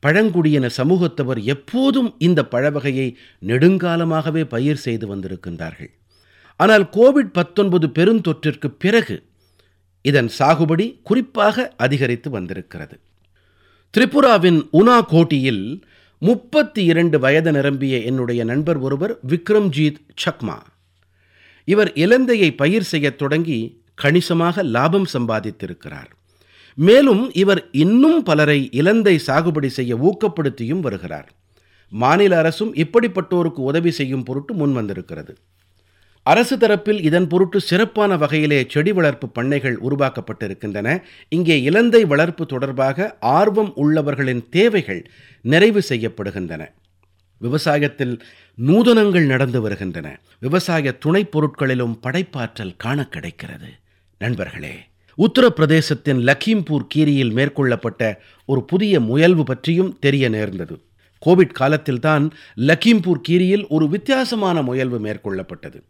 [0.00, 3.14] பழங்குடியின சமூகத்தவர் எப்போதும் இந்த பழவகையை
[3.46, 5.92] நெடுங்காலமாகவே பயிர் செய்து வந்திருக்கின்றார்கள்.
[6.56, 9.24] ஆனால் கோவிட் பத்தொன்பது பெருந்தொற்றிற்கு பிறகு
[10.02, 12.98] இதன் சாகுபடி குறிப்பாக அதிகரித்து வந்திருக்கிறது.
[13.98, 15.84] திரிபுராவின் உனா கோட்டியில்
[16.18, 20.58] முப்பத்தி இரண்டு வயது நிரம்பிய என்னுடைய நண்பர் ஒருவர் விக்ரம்ஜீத் சக்மா.
[21.64, 26.10] இவர் இலந்தையை பயிர் செய்யத் தொடங்கி கணிசமாக லாபம் சம்பாதித்திருக்கிறார்.
[26.74, 31.32] மேலும் இவர் இன்னும் பலரை இலந்தை சாகுபடி செய்ய ஊக்கப்படுத்தியும் வருகிறார்.
[31.88, 35.34] மாநில அரசும் இப்படிப்பட்டோருக்கு உதவி செய்யும் பொருட்டு முன்வந்திருக்கிறது.
[36.26, 41.02] அரசு தரப்பில் இதன் பொருட்டு சிறப்பான வகையிலே செடி வளர்ப்பு பண்ணைகள் உருவாக்கப்பட்டிருக்கின்றன.
[41.28, 45.10] இங்கே இலந்தை வளர்ப்பு தொடர்பாக ஆர்வம் உள்ளவர்களின் தேவைகள்
[45.40, 46.68] நிறைவு செய்யப்படுகின்றன.
[47.40, 48.18] விவசாயத்தில்
[48.66, 50.20] நூதனங்கள் நடந்து வருகின்றன.
[50.40, 53.68] விவசாய துணைப் பொருட்களிலும் படைப்பாற்றல் காண கிடைக்கிறது.
[54.18, 54.74] நண்பர்களே
[55.18, 60.80] உத்தரப்பிரதேசத்தின் லக்கீம்பூர் கீரியில் மேற்கொள்ளப்பட்ட ஒரு புதிய முயல்வு பற்றியும் தெரிய நேர்ந்தது.
[61.26, 65.80] கோவிட் காலத்தில்தான் லக்கீம்பூர் கீரியில் ஒரு வித்தியாசமான முயல்வு மேற்கொள்ளப்பட்டது.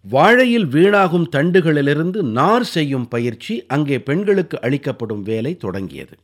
[0.00, 6.16] வாழையில் வீணாகும் தண்டுகளிலிருந்து நார் செய்யும் பயிற்சி அங்கே பெண்களுக்கு அளிக்கப்படும் வேலை தொடங்கியது.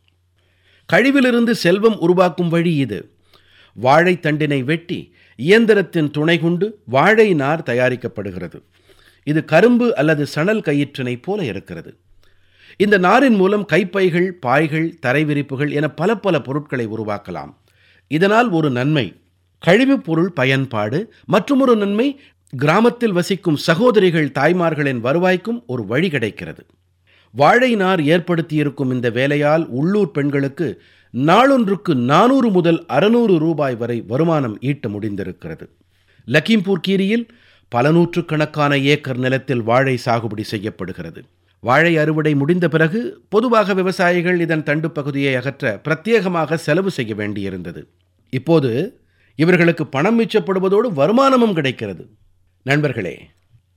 [0.93, 3.11] கழிவிலிருந்து செல்வம் உருவாக்கும் வழி இது.
[3.83, 8.63] வாழைத்தண்டினை வெட்டி இயந்திரத்தின் துணை கொண்டு வாழை நார் தயாரிக்கப்படுகிறது.
[9.25, 11.97] இது கரும்பு அல்லது சணல் கயிற்றினை போல இருக்கிறது.
[12.77, 17.55] இந்த நாரின் மூலம் கைப்பைகள் பாய்கள் தரைவிரிப்புகள் என பல பல பொருட்களை உருவாக்கலாம்.
[18.09, 19.19] இதனால் ஒரு நன்மை.
[19.59, 22.21] கழிவுப் பொருள் பயன்பாடு மற்றுமொரு நன்மை
[22.57, 26.67] கிராமத்தில் வசிக்கும் சகோதரிகள் தாய்மார்களின் வருவாய்க்கும் ஒரு வழி கிடைக்கிறது.
[27.31, 30.83] வாழை நார் ஏற்படுத்தியிருக்கும் இந்த வேலையால் உள்ளூர் பெண்களுக்கு
[31.15, 35.67] நாளொன்றுக்கு நானூறு முதல் அறுநூறு ரூபாய் வரை வருமானம் ஈட்ட முடிந்திருக்கிறது.
[36.27, 37.29] லக்கீம்பூர் கீரியில்
[37.69, 41.23] பல நூற்றுக்கணக்கான ஏக்கர் நிலத்தில் வாழை சாகுபடி செய்யப்படுகிறது.
[41.61, 47.83] வாழை அறுவடை முடிந்த பிறகு பொதுவாக விவசாயிகள் இதன் தண்டு பகுதியை அகற்ற பிரத்யேகமாக செலவு செய்ய வேண்டியிருந்தது.
[48.31, 49.01] இப்போது
[49.37, 52.09] இவர்களுக்கு பணம் மிச்சப்படுவதோடு வருமானமும் கிடைக்கிறது.
[52.67, 53.29] நண்பர்களே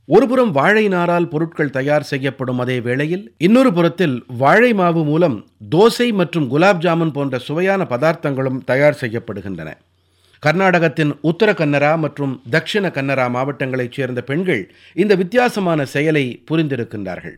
[0.05, 6.47] ஒருபுறம் வாழை நாரால் பொருட்கள் தயார் செய்யப்படும் அதே வேளையில் இன்னொரு புறத்தில் வாழை மாவு மூலம் தோசை மற்றும்
[6.49, 9.69] குலாப் ஜாமுன் போன்ற சுவையான பதார்த்தங்களும் தயார் செய்யப்படுகின்றன.
[10.43, 17.37] கர்நாடகத்தின் உத்தர கன்னரா மற்றும் தக்ஷிண கன்னரா மாவட்டங்களைச் சேர்ந்த பெண்கள் இந்த வித்தியாசமான செயலை புரிந்திருக்கின்றார்கள்.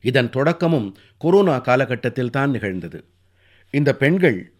[0.00, 3.04] இதன் தொடக்கமும் கொரோனா காலகட்டத்தில் தான் நிகழ்ந்தது.
[3.70, 4.52] இந்த பெண்கள்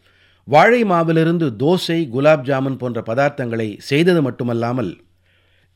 [0.44, 4.92] வாழை மாவிலிருந்து தோசை குலாப் ஜாமுன் போன்ற பதார்த்தங்களை செய்தது மட்டுமல்லாமல்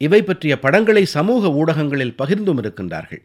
[0.06, 3.22] இவை பற்றிய படங்களை சமூக ஊடகங்களில் பகிர்ந்தும் இருக்கின்றார்கள்.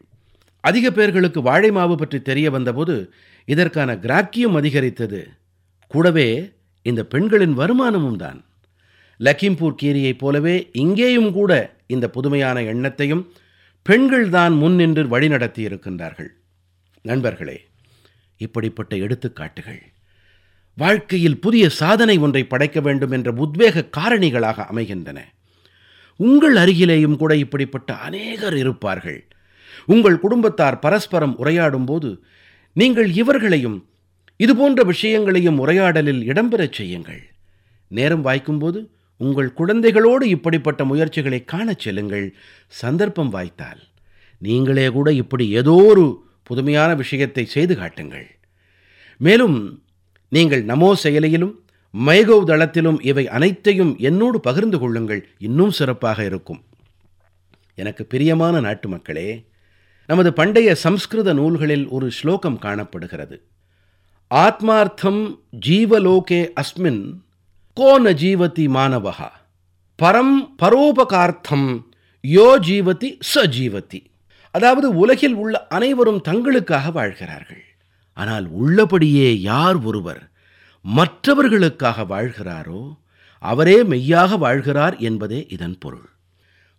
[0.64, 2.94] அதிக பேர்களுக்கு வாழை மாவு பற்றி தெரிய வந்தபோது
[3.48, 5.20] இதற்கான கிராக்கியம் அதிகரித்தது.
[5.90, 6.28] கூடவே
[6.86, 8.40] இந்த பெண்களின் வருமானமும் தான்.
[9.20, 11.52] லக்கிம்பூர் கீரியைப் போலவே இங்கேயும் கூட
[11.94, 13.24] இந்த புதுமையான எண்ணத்தையும்
[13.86, 16.30] பெண்கள்தான் முன்னின்று வழிநடத்தி இருக்கின்றார்கள்.
[17.04, 17.56] நண்பர்களே
[18.40, 19.80] இப்படிப்பட்ட எடுத்துக்காட்டுகள்
[20.78, 25.18] வாழ்க்கையில் புதிய சாதனை ஒன்றை படைக்க வேண்டும் என்ற உத்வேக காரணிகளாக அமைகின்றன.
[26.20, 29.20] உங்கள் அருகிலேயும் கூட இப்படிப்பட்ட அநேகர் இருப்பார்கள்.
[29.86, 32.10] உங்கள் குடும்பத்தார் பரஸ்பரம் உரையாடும் போது
[32.76, 33.78] நீங்கள் இவர்களையும்
[34.36, 37.22] இதுபோன்ற விஷயங்களையும் உரையாடலில் இடம்பெறச் செய்யுங்கள்.
[37.90, 38.80] நேரம் வாய்க்கும்போது
[39.20, 42.26] உங்கள் குழந்தைகளோடு இப்படிப்பட்ட முயற்சிகளை காணச் செல்லுங்கள்.
[42.82, 43.80] சந்தர்ப்பம் வாய்த்தால்
[44.38, 46.04] நீங்களே கூட இப்படி ஏதோ ஒரு
[46.42, 48.28] புதுமையான விஷயத்தை செய்து காட்டுங்கள்.
[49.20, 49.56] மேலும்
[50.32, 51.54] நீங்கள் நமோ செயலியிலும்
[51.94, 55.22] மைகவ் தளத்திலும் இவை அனைத்தையும் என்னோடு பகிர்ந்து கொள்ளுங்கள்.
[55.38, 56.60] இன்னும் சிறப்பாக இருக்கும்.
[57.74, 59.28] எனக்கு பிரியமான நாட்டு மக்களே
[60.06, 63.36] நமது பண்டைய சம்ஸ்கிருத நூல்களில் ஒரு ஸ்லோகம் காணப்படுகிறது.
[64.30, 65.22] ஆத்மார்த்தம்
[65.66, 67.02] ஜீவலோகே அஸ்மின்
[67.76, 69.30] கோ ந ஜீவதி மாணவகா
[69.98, 71.68] பரம் பரோபகார்த்தம்
[72.24, 74.00] யோ ஜீவதி ச ஜீவதி.
[74.50, 77.64] அதாவது உலகில் உள்ள அனைவரும் தங்களுக்காக வாழ்கிறார்கள்.
[78.12, 80.22] ஆனால் உள்ளபடியே யார் ஒருவர்
[80.96, 82.96] மற்றவர்களுக்காக வாழ்கிறாரோ
[83.38, 86.06] அவரே மெய்யாக வாழ்கிறார் என்பதே இதன் பொருள்.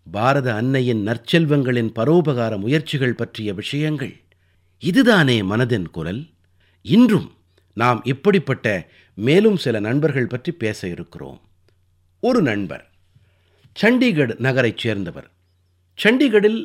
[0.07, 4.15] பாரத அன்னையின் நற்செல்வங்களின் பரோபகார முயற்சிகள் பற்றிய விஷயங்கள்
[4.83, 6.21] இதுதானே மனதின் குரல்.
[6.81, 7.29] இன்றும்
[7.73, 8.67] நாம் இப்படிப்பட்ட
[9.13, 11.39] மேலும் சில நண்பர்கள் பற்றி பேச இருக்கிறோம்.
[12.23, 12.85] ஒரு நண்பர்
[13.75, 15.29] சண்டிகட் நகரைச் சேர்ந்தவர்.
[16.03, 16.59] சண்டிகடில்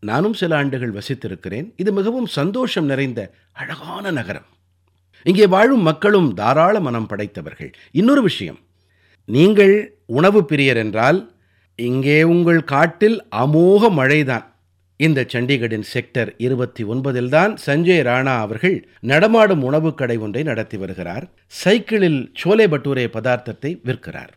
[0.00, 1.68] நானும் சில ஆண்டுகள் வசித்திருக்கிறேன்.
[1.76, 3.20] இது மிகவும் சந்தோஷம் நிறைந்த
[3.52, 4.48] அழகான நகரம்.
[5.22, 7.72] இங்கே வாழும் மக்களும் தாராள மனம் படைத்தவர்கள்.
[7.90, 8.58] இன்னொரு விஷயம்.
[9.24, 11.34] நீங்கள் உணவு பிரியர் என்றால்
[11.76, 14.48] இங்கே உங்கள் காட்டில் அமோக மழைதான்.
[14.96, 21.30] இந்த சண்டிகடின் செக்டர் இருபத்தி ஒன்பதில் தான் சஞ்சய் ராணா அவர்கள் நடமாடும் உணவுக் கடை ஒன்றை நடத்தி வருகிறார்.
[21.46, 24.32] சைக்கிளில் சோலே பட்டூரே பதார்த்தத்தை விற்கிறார்.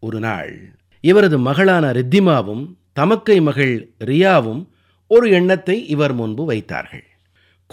[0.00, 4.68] ஒரு நாள் இவரது மகளான ரித்திமாவும் தமக்கை மகள் ரியாவும்
[5.06, 7.07] ஒரு எண்ணத்தை இவர் முன்பு வைத்தார்கள்.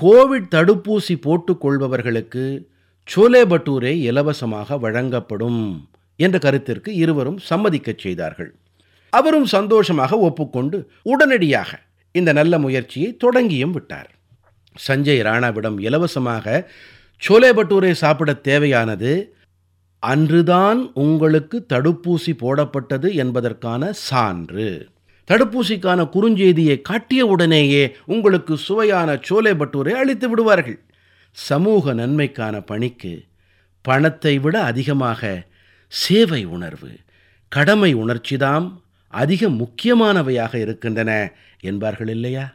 [0.02, 2.46] கோவிட் தடுப்பூசி போட்டுக்கொள்பவர்களுக்கு
[3.08, 5.62] சோலே பட்டூரே இலவசமாக வழங்கப்படும்
[6.20, 8.52] என்ற கருத்திற்கு இருவரும் சம்மதிக்கச் செய்தார்கள்.
[9.10, 11.72] அவரும் சந்தோஷமாக ஒப்புக்கொண்டு உடனடியாக
[12.12, 14.10] இந்த நல்ல முயற்சியை தொடங்கியும் விட்டார்.
[14.88, 16.68] சஞ்சய் ராணாவிடம் இலவசமாக
[17.22, 19.14] சோலே பட்டூரை சாப்பிட தேவையானது
[20.04, 24.70] அன்றுதான் உங்களுக்கு தடுப்பூசி போடப்பட்டது என்பதற்கான சான்று.
[25.28, 30.80] தடுப்பூசிக்கான குறுஞ்செய்தியை காட்டிய உடனேயே உங்களுக்கு சுவையான சோலே பட்டூரை அளித்து விடுவார்கள்.
[31.32, 33.24] சமூக நன்மைக்கான பணிக்கு
[33.82, 35.48] பணத்தை விட அதிகமாக
[35.88, 36.92] சேவை உணர்வு
[37.48, 38.68] கடமை உணர்ச்சிதாம்
[39.08, 42.46] அதிக முக்கியமானவையாக இருக்கின்றன என்பார்கள் இல்லையா?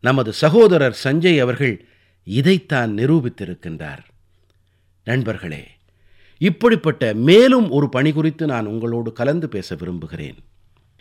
[0.00, 1.86] நமது சகோதரர் சஞ்சய் அவர்கள்
[2.24, 4.02] இதைத்தான் நிரூபித்திருக்கின்றார்.
[5.04, 5.68] நண்பர்களே
[6.38, 10.38] இப்படிப்பட்ட மேலும் ஒரு பணி குறித்து நான் உங்களோடு கலந்து பேச விரும்புகிறேன்.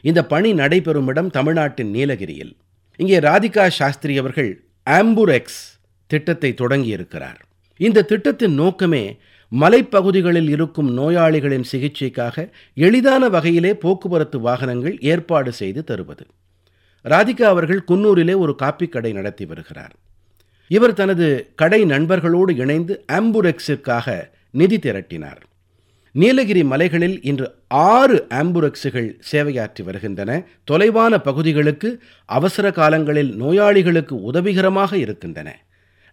[0.02, 2.58] இந்த பணி நடைபெறும் இடம் தமிழ்நாட்டின் நீலகிரியில்.
[2.96, 7.40] இங்கே ராதிகா சாஸ்திரி அவர்கள் ஆம்புரெக்ஸ் திட்டத்தை தொடங்கியிருக்கிறார்.
[7.78, 9.18] இந்த திட்டத்தின் நோக்கமே
[9.60, 16.26] மலைப்பகுதிகளில் இருக்கும் நோயாளிகளின் சிகிச்சைக்காக எளிதான வகையிலே போக்குவரத்து வாகனங்கள் ஏற்பாடு செய்து தருவது.
[17.04, 19.96] ராதிகா அவர்கள் குன்னூரிலே ஒரு காப்பிக் கடை நடத்தி வருகிறார்.
[20.68, 25.42] இவர் தனது கடை நண்பர்களோடு இணைந்து ஆம்புரெக்ஸிற்காக நிதி திரட்டினார்.
[26.16, 30.32] நீலகிரி மலைகளில் இன்று ஆறு ஆம்புரெக்ஸுகள் சேவையாற்றி வருகின்றன.
[30.72, 31.90] தொலைவான பகுதிகளுக்கு
[32.26, 35.50] அவசர காலங்களில் நோயாளிகளுக்கு உதவிகரமாக இருக்கின்றன.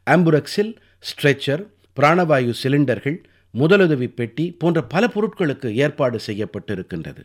[0.07, 0.73] ஆம்புரக்ஸில்
[1.09, 1.63] ஸ்ட்ரெச்சர்
[1.97, 3.19] பிராணவாயு சிலிண்டர்கள்
[3.55, 7.23] முதலுதவி பெட்டி போன்ற பல பொருட்களுக்கு ஏற்பாடு செய்யப்பட்டிருக்கின்றது.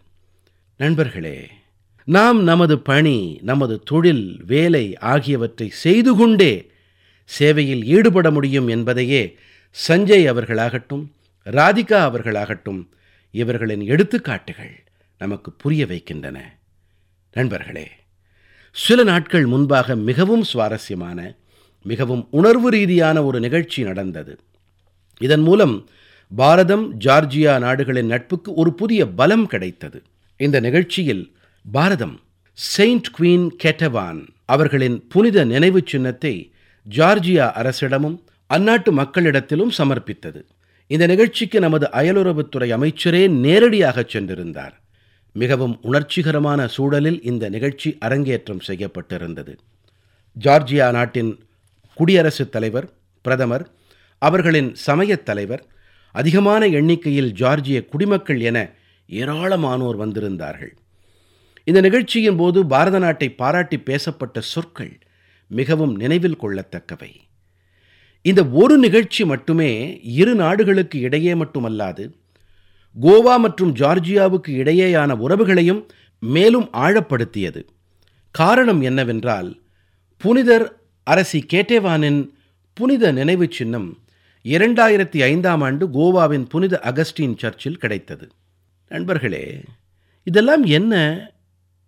[0.79, 1.37] நண்பர்களே
[2.07, 6.53] நாம் நமது பணி நமது தொழில் வேலை ஆகியவற்றை செய்து கொண்டே
[7.25, 9.37] சேவையில் ஈடுபட முடியும் என்பதையே
[9.87, 11.03] சஞ்சய் அவர்களாகட்டும்
[11.45, 12.87] ராதிகா அவர்களாகட்டும்
[13.31, 14.73] இவர்களின் எடுத்துக்காட்டுகள்
[15.17, 16.57] நமக்கு புரிய வைக்கின்றன.
[17.31, 17.91] நண்பர்களே
[18.71, 21.35] சில நாட்கள் முன்பாக மிகவும் சுவாரஸ்யமான
[21.83, 24.39] மிகவும் உணர்வு ரீதியான ஒரு நிகழ்ச்சி நடந்தது.
[25.17, 25.89] இதன் மூலம்
[26.35, 30.01] பாரதம் ஜார்ஜியா நாடுகளின் நட்புக்கு ஒரு புதிய பலம் கிடைத்தது.
[30.37, 31.35] இந்த நிகழ்ச்சியில்
[31.71, 36.53] பாரதம் செயின்ட் குவீன் கெட்டவான் அவர்களின் புனித நினைவுச் சின்னத்தை
[36.89, 38.17] ஜார்ஜியா அரசிடமும்
[38.49, 40.41] அந்நாட்டு மக்களிடத்திலும் சமர்ப்பித்தது.
[40.87, 44.71] இந்த நிகழ்ச்சிக்கு நமது அயலுறவுத்துறை அமைச்சரே நேரடியாக சென்றிருந்தார்.
[45.31, 49.57] மிகவும் உணர்ச்சிகரமான சூழலில் இந்த நிகழ்ச்சி அரங்கேற்றம் செய்யப்பட்டிருந்தது.
[50.43, 51.45] ஜார்ஜியா நாட்டின்
[51.95, 52.89] குடியரசுத் தலைவர்
[53.21, 53.71] பிரதமர்
[54.17, 55.65] அவர்களின் சமயத் தலைவர்
[56.11, 58.71] அதிகமான எண்ணிக்கையில் ஜார்ஜிய குடிமக்கள் என
[59.09, 60.73] ஏராளமானோர் வந்திருந்தார்கள்.
[61.63, 64.99] இந்த நிகழ்ச்சியின் போது பாரத நாட்டை பாராட்டி பேசப்பட்ட சொற்கள்
[65.47, 67.22] மிகவும் நினைவில் கொள்ளத்தக்கவை.
[68.23, 72.03] இந்த ஒரு நிகழ்ச்சி மட்டுமே இரு நாடுகளுக்கு இடையே மட்டுமல்லாது
[73.01, 75.81] கோவா மற்றும் ஜார்ஜியாவுக்கு இடையேயான உறவுகளையும்
[76.19, 77.61] மேலும் ஆழப்படுத்தியது.
[78.31, 79.59] காரணம் என்னவென்றால்
[80.17, 82.29] புனிதர் அரசி கேட்டேவானின்
[82.73, 83.97] புனித நினைவுச் சின்னம்
[84.43, 88.27] இரண்டாயிரத்தி ஐந்தாம் ஆண்டு கோவாவின் புனித அகஸ்டின் சர்ச்சில் கிடைத்தது.
[88.87, 89.63] நண்பர்களே
[90.23, 90.93] இதெல்லாம் என்ன?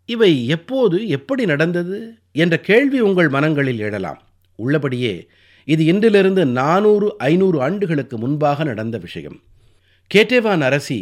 [0.06, 2.14] இவை எப்போது எப்படி நடந்தது?
[2.32, 4.22] என்ற கேள்வி உங்கள் மனங்களில் எழலாம்.
[4.56, 5.28] உள்ளபடியே
[5.66, 9.38] இது இன்றிலிருந்து நானூறு ஐநூறு ஆண்டுகளுக்கு முன்பாக நடந்த விஷயம்.
[10.12, 11.00] கேட்டேவான் அரசி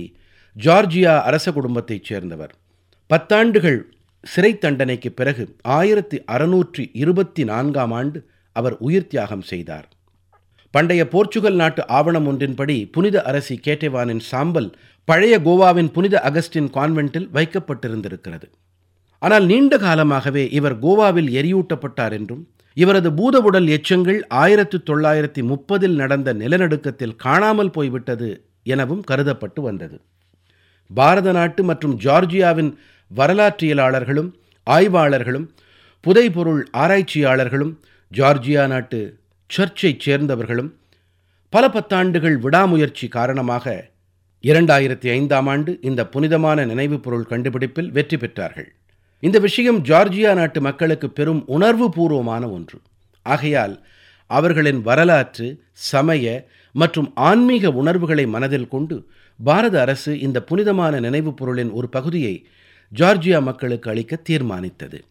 [0.55, 2.53] ஜார்ஜியா அரச குடும்பத்தைச் சேர்ந்தவர்.
[3.09, 3.79] பத்தாண்டுகள்
[4.23, 8.19] சிறை தண்டனைக்கு பிறகு ஆயிரத்தி அறுநூற்றி இருபத்தி நான்காம் ஆண்டு
[8.51, 9.87] அவர் உயிர் தியாகம் செய்தார்.
[10.71, 18.47] பண்டைய போர்ச்சுகல் நாட்டு ஆவணம் ஒன்றின்படி புனித அரசி கேட்டேவானின் சாம்பல் பழைய கோவாவின் புனித அகஸ்டின் கான்வென்ட்டில் வைக்கப்பட்டிருந்திருக்கிறது.
[19.19, 27.15] ஆனால் நீண்ட காலமாகவே இவர் கோவாவில் எரியூட்டப்பட்டார் என்றும் இவரது பூதவுடல் எச்சங்கள் ஆயிரத்து தொள்ளாயிரத்தி முப்பதில் நடந்த நிலநடுக்கத்தில்
[27.15, 30.01] காணாமல் போய்விட்டது எனவும் கருதப்பட்டு வந்தது.
[30.93, 32.73] பாரத நாட்டு மற்றும் ஜார்ஜியாவின்
[33.15, 34.33] வரலாற்றியலாளர்களும்
[34.69, 35.49] ஆய்வாளர்களும்
[36.01, 37.79] புதைபொருள் ஆராய்ச்சியாளர்களும்
[38.15, 39.17] ஜார்ஜியா நாட்டு
[39.57, 40.71] சர்ச்சைச் சேர்ந்தவர்களும்
[41.49, 43.91] பல பத்தாண்டுகள் விடாமுயற்சி காரணமாக
[44.43, 48.69] இரண்டாயிரத்தி ஐந்தாம் ஆண்டு இந்த புனிதமான நினைவுப் பொருள் கண்டுபிடிப்பில் வெற்றி பெற்றார்கள்.
[49.23, 52.79] இந்த விஷயம் ஜார்ஜியா நாட்டு மக்களுக்கு பெரும் உணர்வு பூர்வமான ஒன்று.
[53.21, 53.85] ஆகையால்
[54.27, 59.07] அவர்களின் வரலாற்று சமய மற்றும் ஆன்மீக உணர்வுகளை மனதில் கொண்டு
[59.43, 62.47] பாரத அரசு இந்த புனிதமான நினைவுப் பொருளின் ஒரு பகுதியை
[62.95, 65.03] ஜார்ஜியா மக்களுக்கு அளிக்க தீர்மானித்தது.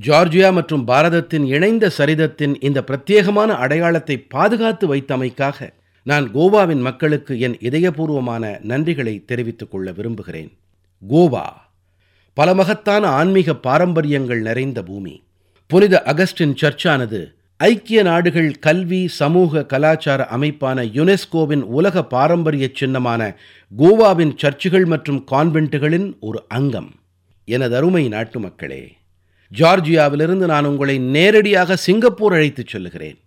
[0.00, 8.58] ஜார்ஜியா மற்றும் பாரதத்தின் இணைந்த சரிதத்தின் இந்த பிரத்யேகமான அடையாளத்தை பாதுகாத்து வைத்தமைக்காக நான் கோவாவின் மக்களுக்கு என் இதயபூர்வமான
[8.60, 10.52] நன்றிகளை தெரிவித்துக் கொள்ள விரும்புகிறேன்.
[11.10, 11.44] கோவா.
[12.38, 15.22] பல மகத்தான ஆன்மீக பாரம்பரியங்கள் நிறைந்த பூமி.
[15.66, 23.36] புனித அகஸ்டின் சர்ச்சானது ஐக்கிய நாடுகள் கல்வி சமூக கலாச்சார அமைப்பான யுனெஸ்கோவின் உலக பாரம்பரிய சின்னமான
[23.78, 26.94] கோவாவின் சர்ச்சுகள் மற்றும் கான்வென்ட்டுகளின் ஒரு அங்கம்.
[27.46, 28.92] எனதருமை அருமை நாட்டு மக்களே
[29.58, 33.18] ஜார்ஜியாவிலிருந்து நான் உங்களை நேரடியாக சிங்கப்பூர் அழைத்துச் செல்லுகிறேன்.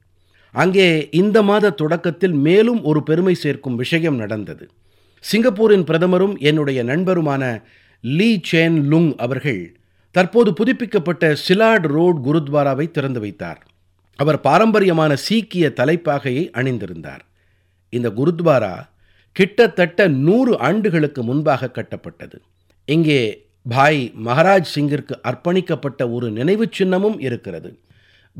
[0.51, 4.69] அங்கே இந்த மாத தொடக்கத்தில் மேலும் ஒரு பெருமை சேர்க்கும் விஷயம் நடந்தது.
[5.19, 7.63] சிங்கப்பூரின் பிரதமரும் என்னுடைய நண்பருமான
[8.01, 9.75] லீ சேன் லுங் அவர்கள்
[10.11, 13.67] தற்போது புதுப்பிக்கப்பட்ட சிலாட் ரோட் குருத்வாராவை திறந்து வைத்தார்.
[14.15, 17.19] அவர் பாரம்பரியமான சீக்கிய தலைப்பாகையை அணிந்திருந்தார்.
[17.89, 18.87] இந்த குருத்வாரா
[19.31, 22.35] கிட்டத்தட்ட நூறு ஆண்டுகளுக்கு முன்பாக கட்டப்பட்டது.
[22.85, 27.79] இங்கே பாய் மகராஜ் சிங்கிற்கு அர்ப்பணிக்கப்பட்ட ஒரு நினைவு சின்னமும் இருக்கிறது.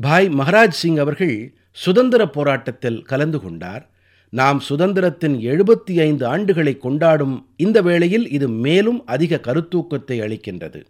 [0.00, 3.90] பாய் மகராஜ் சிங் அவர்கள் சுதந்திரப் போராட்டத்தில் கலந்து கொண்டார்.
[4.32, 10.80] நாம் சுதந்திரத்தின் எழுபத்தி ஐந்து ஆண்டுகளை கொண்டாடும் இந்த வேளையில் இது மேலும் அதிக கருத்தூக்கத்தை அளிக்கின்றது.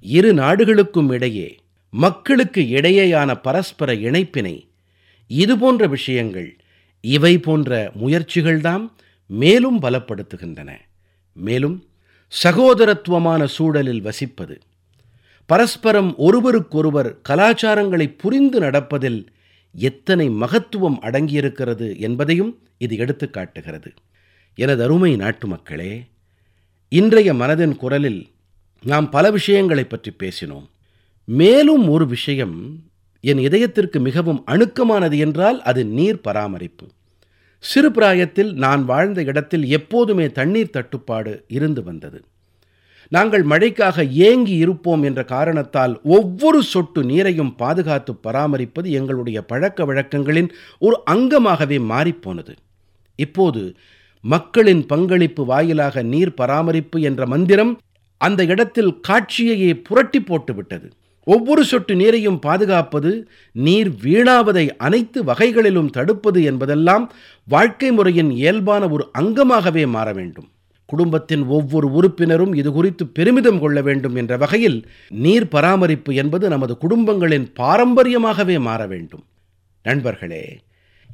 [0.00, 1.48] இரு நாடுகளுக்கும் இடையே
[1.90, 4.54] மக்களுக்கு இடையேயான பரஸ்பர இணைப்பினை
[5.30, 6.50] இதுபோன்ற விஷயங்கள்
[7.00, 8.84] இவை போன்ற முயற்சிகள்தாம்
[9.30, 10.70] மேலும் பலப்படுத்துகின்றன.
[11.36, 11.76] மேலும்
[12.32, 14.56] சகோதரத்துவமான சூழலில் வசிப்பது
[15.46, 19.20] பரஸ்பரம் ஒருவருக்கொருவர் கலாச்சாரங்களை புரிந்து நடப்பதில்
[19.76, 23.92] எத்தனை மகத்துவம் அடங்கியிருக்கிறது என்பதையும் இது எடுத்து காட்டுகிறது.
[24.54, 26.06] எனது அருமை நாட்டுமக்களே
[26.88, 28.28] இன்றைய மனதின் குரலில்
[28.82, 30.66] நாம் பல விஷயங்களைப் பற்றி பேசினோம்.
[31.24, 32.82] மேலும் ஒரு விஷயம்
[33.20, 36.86] என் இதயத்திற்கு மிகவும் அணுக்கமானது என்றால் அது நீர் பராமரிப்பு.
[37.58, 42.24] சிறு பிராயத்தில் நான் வாழ்ந்த இடத்தில் எப்போதுமே தண்ணீர் தட்டுப்பாடு இருந்து வந்தது.
[43.14, 50.96] நாங்கள் மழைக்காக ஏங்கி இருப்போம் என்ற காரணத்தால் ஒவ்வொரு சொட்டு நீரையும் பாதுகாத்து பராமரிப்பது எங்களுடைய பழக்க வழக்கங்களின் ஒரு
[51.10, 52.54] அங்கமாகவே மாறிப்போனது.
[53.18, 53.62] இப்போது
[54.24, 57.72] மக்களின் பங்களிப்பு வாயிலாக நீர் பராமரிப்பு என்ற மந்திரம்
[58.20, 60.88] அந்த இடத்தில் காட்சியையே புரட்டி போட்டுவிட்டது
[61.26, 63.10] ஒவ்வொரு சொட்டு நீரையும் பாதுகாப்பது
[63.56, 67.04] நீர் வீணாவதை அனைத்து வகைகளிலும் தடுப்பது என்பதெல்லாம்
[67.48, 70.48] வாழ்க்கை முறையின் இயல்பான ஒரு அங்கமாகவே மாற வேண்டும்.
[70.86, 77.46] குடும்பத்தின் ஒவ்வொரு உறுப்பினரும் இது குறித்து பெருமிதம் கொள்ள வேண்டும் என்ற வகையில் நீர் பராமரிப்பு என்பது நமது குடும்பங்களின்
[77.58, 79.24] பாரம்பரியமாகவே மாற வேண்டும்.
[79.82, 80.44] நண்பர்களே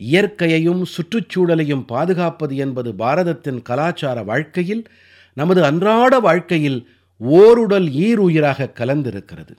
[0.01, 4.89] இயற்கையையும் சுற்றுச்சூழலையும் பாதுகாப்பது என்பது பாரதத்தின் கலாச்சார வாழ்க்கையில்
[5.35, 6.89] நமது அன்றாட வாழ்க்கையில்
[7.21, 9.55] ஓருடல் ஈருயிராக கலந்திருக்கிறது.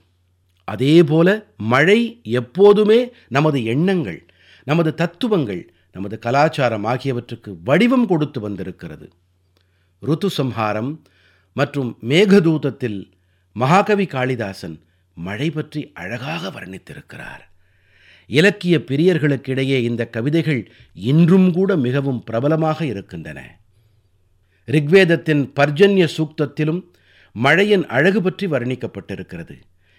[0.64, 4.20] அதேபோல மழை எப்போதுமே நமது எண்ணங்கள்
[4.64, 9.08] நமது தத்துவங்கள் நமது கலாச்சாரம் ஆகியவற்றுக்கு வடிவம் கொடுத்து வந்திருக்கிறது.
[10.02, 11.02] ருத்து சம்ஹாரம்
[11.52, 13.12] மற்றும் மேகதூதத்தில்
[13.52, 14.80] மகாகவி காளிதாசன்
[15.14, 17.42] மழை பற்றி அழகாக வர்ணித்திருக்கிறார்.
[18.26, 23.58] இலக்கிய பிரியர்களுக்கிடையே இந்த கவிதைகள் இன்றும் கூட மிகவும் பிரபலமாக இருக்கின்றன.
[24.66, 26.82] ரிக்வேதத்தின் பர்ஜன்ய சூக்தத்திலும்
[27.32, 29.56] மழையின் அழகு பற்றி வர்ணிக்கப்பட்டிருக்கிறது.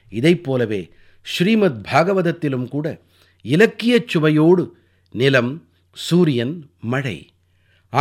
[0.10, 3.02] இதைப் போலவே ஸ்ரீமத் பாகவதத்திலும் கூட
[3.42, 4.78] இலக்கியச் சுவையோடு
[5.12, 7.33] நிலம் சூரியன் மழை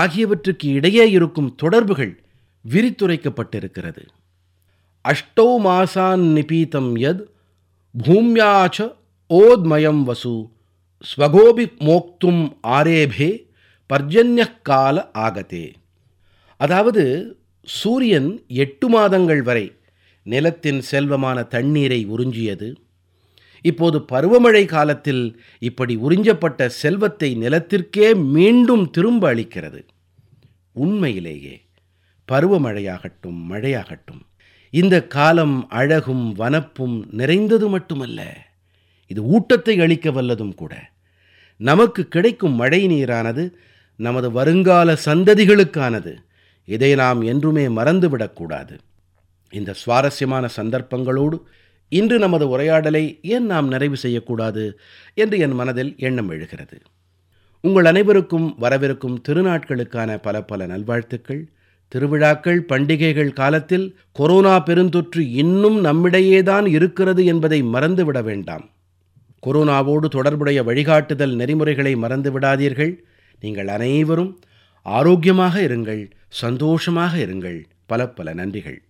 [0.00, 2.12] ஆகியவற்றுக்கு இடையே இருக்கும் தொடர்புகள்
[2.64, 4.02] விரித்துரைக்கப்பட்டிருக்கிறது.
[5.08, 7.22] அஷ்டௌ மாசான் நிபீதம் யத்
[8.04, 8.78] பூமியாச்ச
[9.30, 10.34] ஓத்மயம் வசு
[11.10, 12.42] ஸ்வகோபி மோக்தும்
[12.76, 13.30] ஆரேபே
[13.90, 15.66] பர்ஜன்ய கால ஆகதே.
[16.56, 17.04] அதாவது
[17.62, 18.30] சூரியன்
[18.62, 19.66] எட்டு மாதங்கள் வரை
[20.26, 22.68] நிலத்தின் செல்வமான தண்ணீரை உறிஞ்சியது.
[23.62, 25.24] இப்போது பருவமழை காலத்தில்
[25.58, 29.80] இப்படி உறிஞ்சப்பட்ட செல்வத்தை நிலத்திற்கே மீண்டும் திரும்ப அளிக்கிறது.
[30.72, 31.54] உண்மையிலேயே
[32.28, 34.22] பருவமழையாகட்டும் மழையாகட்டும்
[34.72, 38.20] இந்த காலம் அழகும் வனப்பும் நிறைந்தது மட்டுமல்ல
[39.10, 40.74] இது ஊட்டத்தை அளிக்க வல்லதும் கூட.
[41.60, 43.44] நமக்கு கிடைக்கும் மழை நீரானது
[43.96, 46.12] நமது வருங்கால சந்ததிகளுக்கானது.
[46.68, 48.74] இதை நாம் என்றுமே மறந்துவிடக்கூடாது.
[49.52, 51.36] இந்த சுவாரஸ்யமான சந்தர்ப்பங்களோடு
[51.98, 54.78] இன்று நமது உரையாடலை ஏன் நாம் நிறைவு செய்யக்கூடாது
[55.14, 56.76] என்று என் மனதில் எண்ணம் எழுகிறது.
[57.60, 61.42] உங்கள் அனைவருக்கும் வரவிருக்கும் திருநாட்களுக்கான பல பல நல்வாழ்த்துக்கள்.
[61.88, 68.64] திருவிழாக்கள் பண்டிகைகள் காலத்தில் கொரோனா பெருந்தொற்று இன்னும் நம்மிடையேதான் இருக்கிறது என்பதை மறந்துவிட வேண்டாம்.
[69.46, 72.94] கொரோனாவோடு தொடர்புடைய வழிகாட்டுதல் நெறிமுறைகளை மறந்து விடாதீர்கள்
[73.40, 74.32] நீங்கள் அனைவரும்
[74.86, 77.60] ஆரோக்கியமாக இருங்கள் சந்தோஷமாக இருங்கள்.
[77.86, 78.80] பல பல நன்றிகள்.